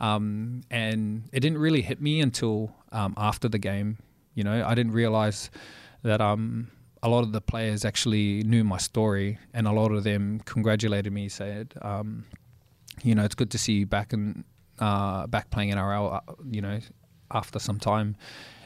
Um, 0.00 0.62
and 0.70 1.28
it 1.32 1.40
didn't 1.40 1.58
really 1.58 1.82
hit 1.82 2.00
me 2.00 2.20
until 2.20 2.72
um, 2.92 3.14
after 3.16 3.48
the 3.48 3.58
game. 3.58 3.98
You 4.34 4.44
know, 4.44 4.64
I 4.64 4.74
didn't 4.74 4.92
realize 4.92 5.50
that 6.02 6.20
um, 6.20 6.70
a 7.02 7.08
lot 7.08 7.24
of 7.24 7.32
the 7.32 7.40
players 7.40 7.84
actually 7.84 8.42
knew 8.44 8.64
my 8.64 8.78
story, 8.78 9.38
and 9.52 9.66
a 9.66 9.72
lot 9.72 9.90
of 9.92 10.04
them 10.04 10.40
congratulated 10.44 11.12
me, 11.12 11.28
said, 11.28 11.74
um, 11.82 12.24
"You 13.02 13.14
know, 13.14 13.24
it's 13.24 13.34
good 13.34 13.50
to 13.50 13.58
see 13.58 13.74
you 13.74 13.86
back 13.86 14.12
and 14.12 14.44
uh, 14.78 15.26
back 15.26 15.50
playing 15.50 15.70
NRL. 15.72 16.14
Uh, 16.14 16.32
you 16.50 16.60
know, 16.60 16.78
after 17.30 17.58
some 17.58 17.80
time." 17.80 18.16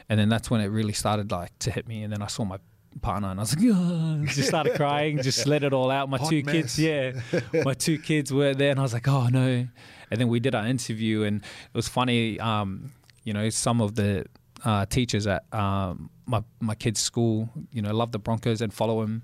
And 0.09 0.19
then 0.19 0.27
that's 0.27 0.51
when 0.51 0.59
it 0.59 0.67
really 0.67 0.91
started 0.91 1.31
like 1.31 1.57
to 1.59 1.71
hit 1.71 1.87
me, 1.87 2.03
and 2.03 2.11
then 2.13 2.21
I 2.21 2.27
saw 2.27 2.43
my 2.43 2.59
partner, 3.01 3.29
and 3.29 3.39
I 3.39 3.43
was 3.43 3.55
like, 3.55 3.65
oh, 3.73 4.25
just 4.25 4.49
started 4.49 4.75
crying, 4.75 5.21
just 5.21 5.47
let 5.47 5.63
it 5.63 5.73
all 5.73 5.89
out. 5.91 6.09
My 6.09 6.17
Hot 6.17 6.29
two 6.29 6.43
mess. 6.43 6.53
kids, 6.53 6.79
yeah, 6.79 7.11
my 7.63 7.73
two 7.73 7.97
kids 7.97 8.33
were 8.33 8.53
there, 8.53 8.71
and 8.71 8.79
I 8.79 8.83
was 8.83 8.93
like, 8.93 9.07
oh 9.07 9.27
no. 9.27 9.67
And 10.09 10.19
then 10.19 10.27
we 10.27 10.39
did 10.41 10.53
our 10.55 10.65
interview, 10.67 11.23
and 11.23 11.41
it 11.41 11.73
was 11.73 11.87
funny. 11.87 12.39
Um, 12.39 12.91
you 13.23 13.33
know, 13.33 13.49
some 13.49 13.79
of 13.81 13.95
the 13.95 14.25
uh, 14.65 14.85
teachers 14.85 15.25
at 15.27 15.43
um, 15.53 16.09
my 16.25 16.43
my 16.59 16.75
kids' 16.75 16.99
school, 16.99 17.49
you 17.71 17.81
know, 17.81 17.93
love 17.93 18.11
the 18.11 18.19
Broncos 18.19 18.61
and 18.61 18.73
follow 18.73 19.01
them. 19.01 19.23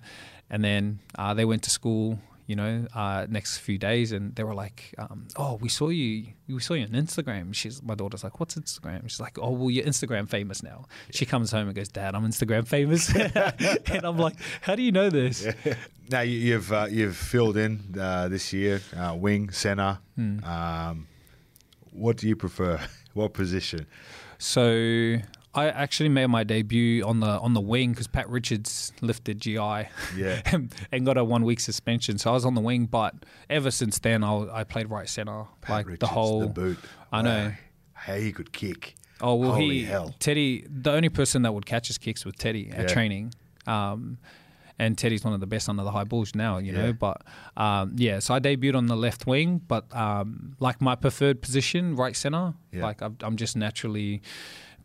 And 0.49 0.63
then 0.63 0.99
uh, 1.17 1.33
they 1.33 1.43
went 1.43 1.63
to 1.63 1.69
school, 1.69 2.19
you 2.47 2.55
know, 2.55 2.87
uh, 2.95 3.27
next 3.29 3.57
few 3.57 3.77
days, 3.77 4.13
and 4.13 4.33
they 4.35 4.43
were 4.43 4.55
like, 4.55 4.95
um, 4.97 5.27
"Oh, 5.35 5.55
we 5.55 5.67
saw 5.67 5.89
you. 5.89 6.27
We 6.47 6.61
saw 6.61 6.75
you 6.75 6.85
on 6.85 6.91
Instagram." 6.91 7.53
She's 7.53 7.83
my 7.83 7.93
daughter's 7.93 8.23
like, 8.23 8.39
"What's 8.39 8.55
Instagram?" 8.55 9.03
She's 9.03 9.19
like, 9.19 9.37
"Oh, 9.37 9.51
well, 9.51 9.69
you're 9.69 9.85
Instagram 9.85 10.29
famous 10.29 10.63
now." 10.63 10.85
She 11.11 11.25
comes 11.25 11.51
home 11.51 11.67
and 11.67 11.75
goes, 11.75 11.89
"Dad, 11.89 12.15
I'm 12.15 12.25
Instagram 12.25 12.65
famous," 12.65 13.13
and 13.93 14.05
I'm 14.05 14.17
like, 14.17 14.37
"How 14.61 14.75
do 14.75 14.81
you 14.81 14.93
know 14.93 15.09
this?" 15.09 15.45
Now 16.09 16.21
you, 16.21 16.39
you've 16.39 16.71
uh, 16.71 16.87
you've 16.89 17.17
filled 17.17 17.57
in 17.57 17.95
uh, 17.99 18.29
this 18.29 18.53
year, 18.53 18.81
uh, 18.95 19.13
wing, 19.13 19.51
centre. 19.51 19.99
Hmm. 20.15 20.41
Um, 20.45 21.07
what 21.91 22.17
do 22.17 22.27
you 22.27 22.35
prefer? 22.35 22.79
What 23.13 23.33
position? 23.33 23.87
So 24.37 25.17
I 25.57 25.69
actually 25.69 26.09
made 26.09 26.27
my 26.27 26.43
debut 26.43 27.03
on 27.03 27.19
the 27.19 27.27
on 27.27 27.53
the 27.53 27.61
wing 27.61 27.91
because 27.91 28.07
Pat 28.07 28.29
Richards 28.29 28.93
lifted 29.01 29.41
GI, 29.41 29.55
Yeah. 30.15 30.41
and, 30.45 30.73
and 30.91 31.05
got 31.05 31.17
a 31.17 31.23
one 31.23 31.43
week 31.43 31.59
suspension. 31.59 32.17
So 32.17 32.29
I 32.29 32.33
was 32.33 32.45
on 32.45 32.53
the 32.53 32.61
wing, 32.61 32.85
but 32.85 33.13
ever 33.49 33.71
since 33.71 33.99
then 33.99 34.23
I, 34.23 34.59
I 34.59 34.63
played 34.63 34.89
right 34.89 35.09
center, 35.09 35.45
Pat 35.61 35.69
like 35.69 35.85
Richards, 35.87 35.99
the 36.01 36.07
whole. 36.07 36.41
the 36.41 36.47
boot. 36.47 36.77
I 37.11 37.21
know. 37.21 37.53
How 37.93 38.13
he 38.15 38.31
could 38.31 38.53
kick. 38.53 38.95
Oh 39.19 39.33
well, 39.35 39.53
Holy 39.53 39.79
he 39.79 39.83
hell. 39.85 40.13
Teddy. 40.19 40.65
The 40.69 40.91
only 40.91 41.09
person 41.09 41.41
that 41.41 41.53
would 41.53 41.65
catch 41.65 41.87
his 41.87 41.97
kicks 41.97 42.23
was 42.23 42.35
Teddy 42.35 42.69
at 42.69 42.81
Yeah. 42.81 42.87
training, 42.93 43.33
um, 43.65 44.19
and 44.77 44.95
Teddy's 44.95 45.23
one 45.23 45.33
of 45.33 45.39
the 45.39 45.47
best 45.47 45.67
under 45.67 45.81
the 45.83 45.89
high 45.89 46.03
bulls 46.03 46.35
now. 46.35 46.59
You 46.59 46.73
Yeah. 46.73 46.81
know, 46.83 46.93
but 46.93 47.23
um, 47.57 47.93
yeah. 47.97 48.19
So 48.19 48.35
I 48.35 48.39
debuted 48.39 48.75
on 48.75 48.85
the 48.85 48.95
left 48.95 49.25
wing, 49.25 49.59
but 49.67 49.85
um, 49.95 50.55
like 50.59 50.81
my 50.81 50.93
preferred 50.93 51.41
position, 51.41 51.95
right 51.95 52.15
center. 52.15 52.53
Yeah. 52.71 52.83
Like 52.83 53.01
I'm, 53.01 53.17
I'm 53.21 53.37
just 53.37 53.55
naturally 53.57 54.21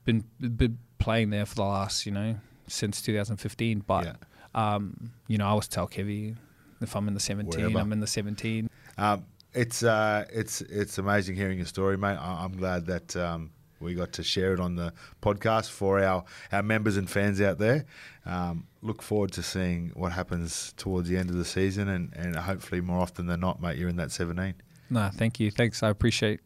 been 0.04 0.24
been 0.40 0.78
playing 0.98 1.30
there 1.30 1.46
for 1.46 1.54
the 1.56 1.64
last 1.64 2.06
you 2.06 2.12
know 2.12 2.36
since 2.68 3.02
2015. 3.02 3.80
But 3.86 4.04
Yeah. 4.04 4.74
um, 4.74 5.12
you 5.28 5.38
know, 5.38 5.46
I 5.46 5.54
was 5.54 5.68
tell 5.68 5.86
Kevy 5.88 6.36
if 6.80 6.94
I'm 6.96 7.06
in 7.08 7.14
the 7.14 7.20
17, 7.20 7.60
Wherever. 7.60 7.78
I'm 7.78 7.92
in 7.92 8.00
the 8.00 8.06
17. 8.06 8.68
Um, 8.98 9.24
it's 9.54 9.82
uh, 9.82 10.24
it's 10.32 10.60
it's 10.62 10.98
amazing 10.98 11.36
hearing 11.36 11.58
your 11.58 11.66
story, 11.66 11.96
mate. 11.98 12.16
I- 12.16 12.44
I'm 12.44 12.52
glad 12.56 12.86
that 12.86 13.14
um, 13.16 13.50
we 13.80 13.94
got 13.94 14.12
to 14.14 14.22
share 14.22 14.54
it 14.54 14.60
on 14.60 14.76
the 14.76 14.92
podcast 15.20 15.68
for 15.70 16.02
our, 16.02 16.24
our 16.52 16.62
members 16.62 16.96
and 16.96 17.10
fans 17.10 17.40
out 17.40 17.58
there. 17.58 17.84
Um, 18.24 18.66
look 18.80 19.02
forward 19.02 19.32
to 19.32 19.42
seeing 19.42 19.90
what 19.94 20.12
happens 20.12 20.72
towards 20.76 21.08
the 21.08 21.16
end 21.18 21.28
of 21.30 21.36
the 21.36 21.44
season, 21.44 21.88
and, 21.88 22.12
and 22.14 22.36
hopefully 22.36 22.80
more 22.80 23.00
often 23.00 23.26
than 23.26 23.40
not, 23.40 23.60
mate, 23.60 23.76
you're 23.76 23.88
in 23.88 23.96
that 23.96 24.10
17. 24.12 24.54
No, 24.90 25.10
thank 25.12 25.40
you. 25.40 25.50
Thanks. 25.50 25.82
I 25.82 25.88
appreciate 25.88 26.40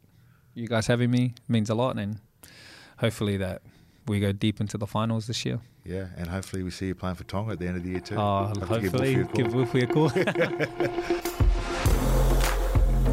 you 0.55 0.67
guys 0.67 0.87
having 0.87 1.11
me. 1.11 1.35
It 1.37 1.51
means 1.51 1.69
a 1.71 1.75
lot, 1.75 1.97
and 1.97 2.19
hopefully 2.99 3.37
that 3.39 3.63
we 4.07 4.21
go 4.21 4.33
deep 4.33 4.61
into 4.61 4.79
the 4.79 4.87
finals 4.87 5.27
this 5.27 5.45
year. 5.45 5.61
Yeah, 5.85 6.07
and 6.17 6.29
hopefully 6.29 6.63
we 6.63 6.71
see 6.71 6.87
you 6.89 6.95
playing 6.95 7.17
for 7.17 7.25
Tonga 7.25 7.53
at 7.53 7.59
the 7.61 7.67
end 7.69 7.77
of 7.77 7.85
the 7.85 7.91
year 7.91 8.01
too. 8.01 8.17
Oh, 8.17 8.47
Have 8.47 8.55
to 8.55 8.61
give 8.61 8.69
hopefully, 8.69 9.17
Wolfie 9.17 9.21
a 9.21 9.25
call. 9.25 9.37
give 9.37 9.55
Wolfie 9.55 9.81
a 9.83 9.87
call. 9.87 11.47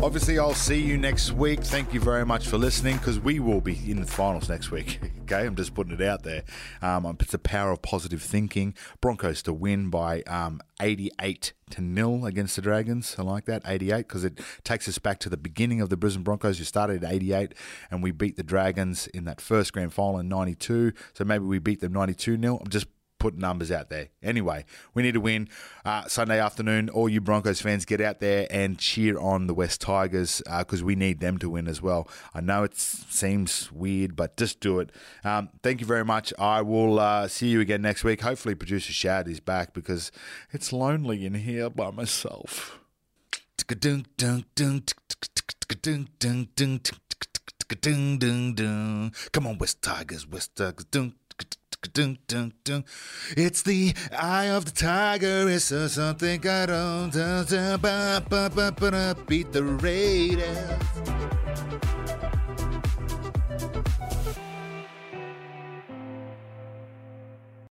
Obviously, 0.04 0.38
I'll 0.38 0.54
see 0.54 0.82
you 0.82 0.98
next 0.98 1.32
week. 1.32 1.62
Thank 1.62 1.94
you 1.94 2.02
very 2.02 2.26
much 2.26 2.46
for 2.46 2.58
listening 2.58 2.98
because 2.98 3.22
we 3.22 3.40
will 3.40 3.62
be 3.62 3.80
in 3.90 4.02
the 4.02 4.06
finals 4.06 4.50
next 4.50 4.70
week. 4.70 5.00
okay, 5.22 5.46
I'm 5.46 5.56
just 5.56 5.74
putting 5.74 5.94
it 5.94 6.02
out 6.02 6.24
there. 6.24 6.44
Um, 6.82 7.06
it's 7.22 7.32
the 7.32 7.40
power 7.40 7.72
of 7.72 7.82
positive 7.82 8.22
thinking. 8.22 8.76
Broncos 9.00 9.42
to 9.44 9.54
win 9.54 9.90
by 9.90 10.22
um, 10.24 10.60
88 10.82 11.54
to 11.70 11.82
nil 11.82 12.26
against 12.26 12.58
the 12.58 12.62
Dragons. 12.62 13.16
I 13.18 13.22
like 13.22 13.46
that 13.46 13.62
88 13.66 14.00
because 14.00 14.26
it 14.26 14.42
takes 14.66 14.90
us 14.90 14.98
back 14.98 15.20
to 15.20 15.30
the 15.30 15.38
beginning 15.38 15.80
of 15.80 15.90
the 15.90 15.96
Brisbane 15.96 16.24
Broncos. 16.24 16.60
You 16.60 16.66
started 16.66 17.06
at 17.06 17.14
88 17.14 17.54
and 17.90 18.04
we 18.04 18.12
beat 18.12 18.36
the 18.36 18.44
Dragons 18.44 19.08
in 19.08 19.24
that 19.24 19.40
first 19.40 19.72
grand 19.72 19.94
final 19.94 20.20
in 20.20 20.28
92. 20.28 20.92
So 21.14 21.24
maybe 21.24 21.46
we 21.46 21.60
beat 21.60 21.80
them 21.80 21.94
92 21.94 22.36
nil. 22.36 22.60
I'm 22.62 22.70
just 22.70 22.88
put 23.24 23.38
numbers 23.38 23.72
out 23.72 23.90
there. 23.90 24.10
Anyway, 24.22 24.66
we 24.94 25.02
need 25.02 25.14
to 25.14 25.22
win 25.22 25.48
uh, 25.86 26.06
Sunday 26.10 26.42
afternoon. 26.42 26.90
All 26.90 27.08
you 27.08 27.22
Broncos 27.22 27.62
fans, 27.62 27.86
get 27.86 28.02
out 28.02 28.20
there 28.20 28.46
and 28.52 28.78
cheer 28.78 29.18
on 29.18 29.48
the 29.48 29.54
West 29.54 29.80
Tigers 29.80 30.42
because 30.60 30.84
we 30.84 30.98
need 30.98 31.22
them 31.22 31.38
to 31.38 31.50
win 31.50 31.70
as 31.70 31.82
well. 31.82 32.10
I 32.34 32.42
know 32.42 32.64
it 32.64 32.78
seems 32.78 33.72
weird, 33.72 34.18
but 34.18 34.36
just 34.36 34.60
do 34.60 34.82
it. 34.82 34.92
Um, 35.24 35.48
thank 35.64 35.80
you 35.80 35.88
very 35.88 36.04
much. 36.04 36.34
I 36.38 36.62
will 36.64 37.00
uh, 37.00 37.30
see 37.30 37.48
you 37.48 37.62
again 37.62 37.82
next 37.82 38.04
week. 38.04 38.20
Hopefully, 38.20 38.56
producer 38.56 38.92
Shad 38.92 39.30
is 39.30 39.40
back 39.40 39.74
because 39.74 40.12
it's 40.52 40.74
lonely 40.74 41.26
in 41.26 41.36
here 41.36 41.70
by 41.70 41.92
myself. 41.92 42.78
Come 49.32 49.48
on, 49.48 49.58
West 49.58 49.82
Tigers, 49.82 50.28
West 50.28 50.58
Tigers. 50.58 50.86
It's 53.36 53.62
the 53.62 53.94
eye 54.18 54.46
of 54.46 54.66
the 54.66 54.72
tiger. 54.72 55.50
It's 55.50 55.72
uh, 55.72 55.88
something 55.88 56.48
I 56.48 56.66
don't. 56.66 57.16
Beat 59.28 59.52
the 59.52 59.64
Raiders. 59.64 60.80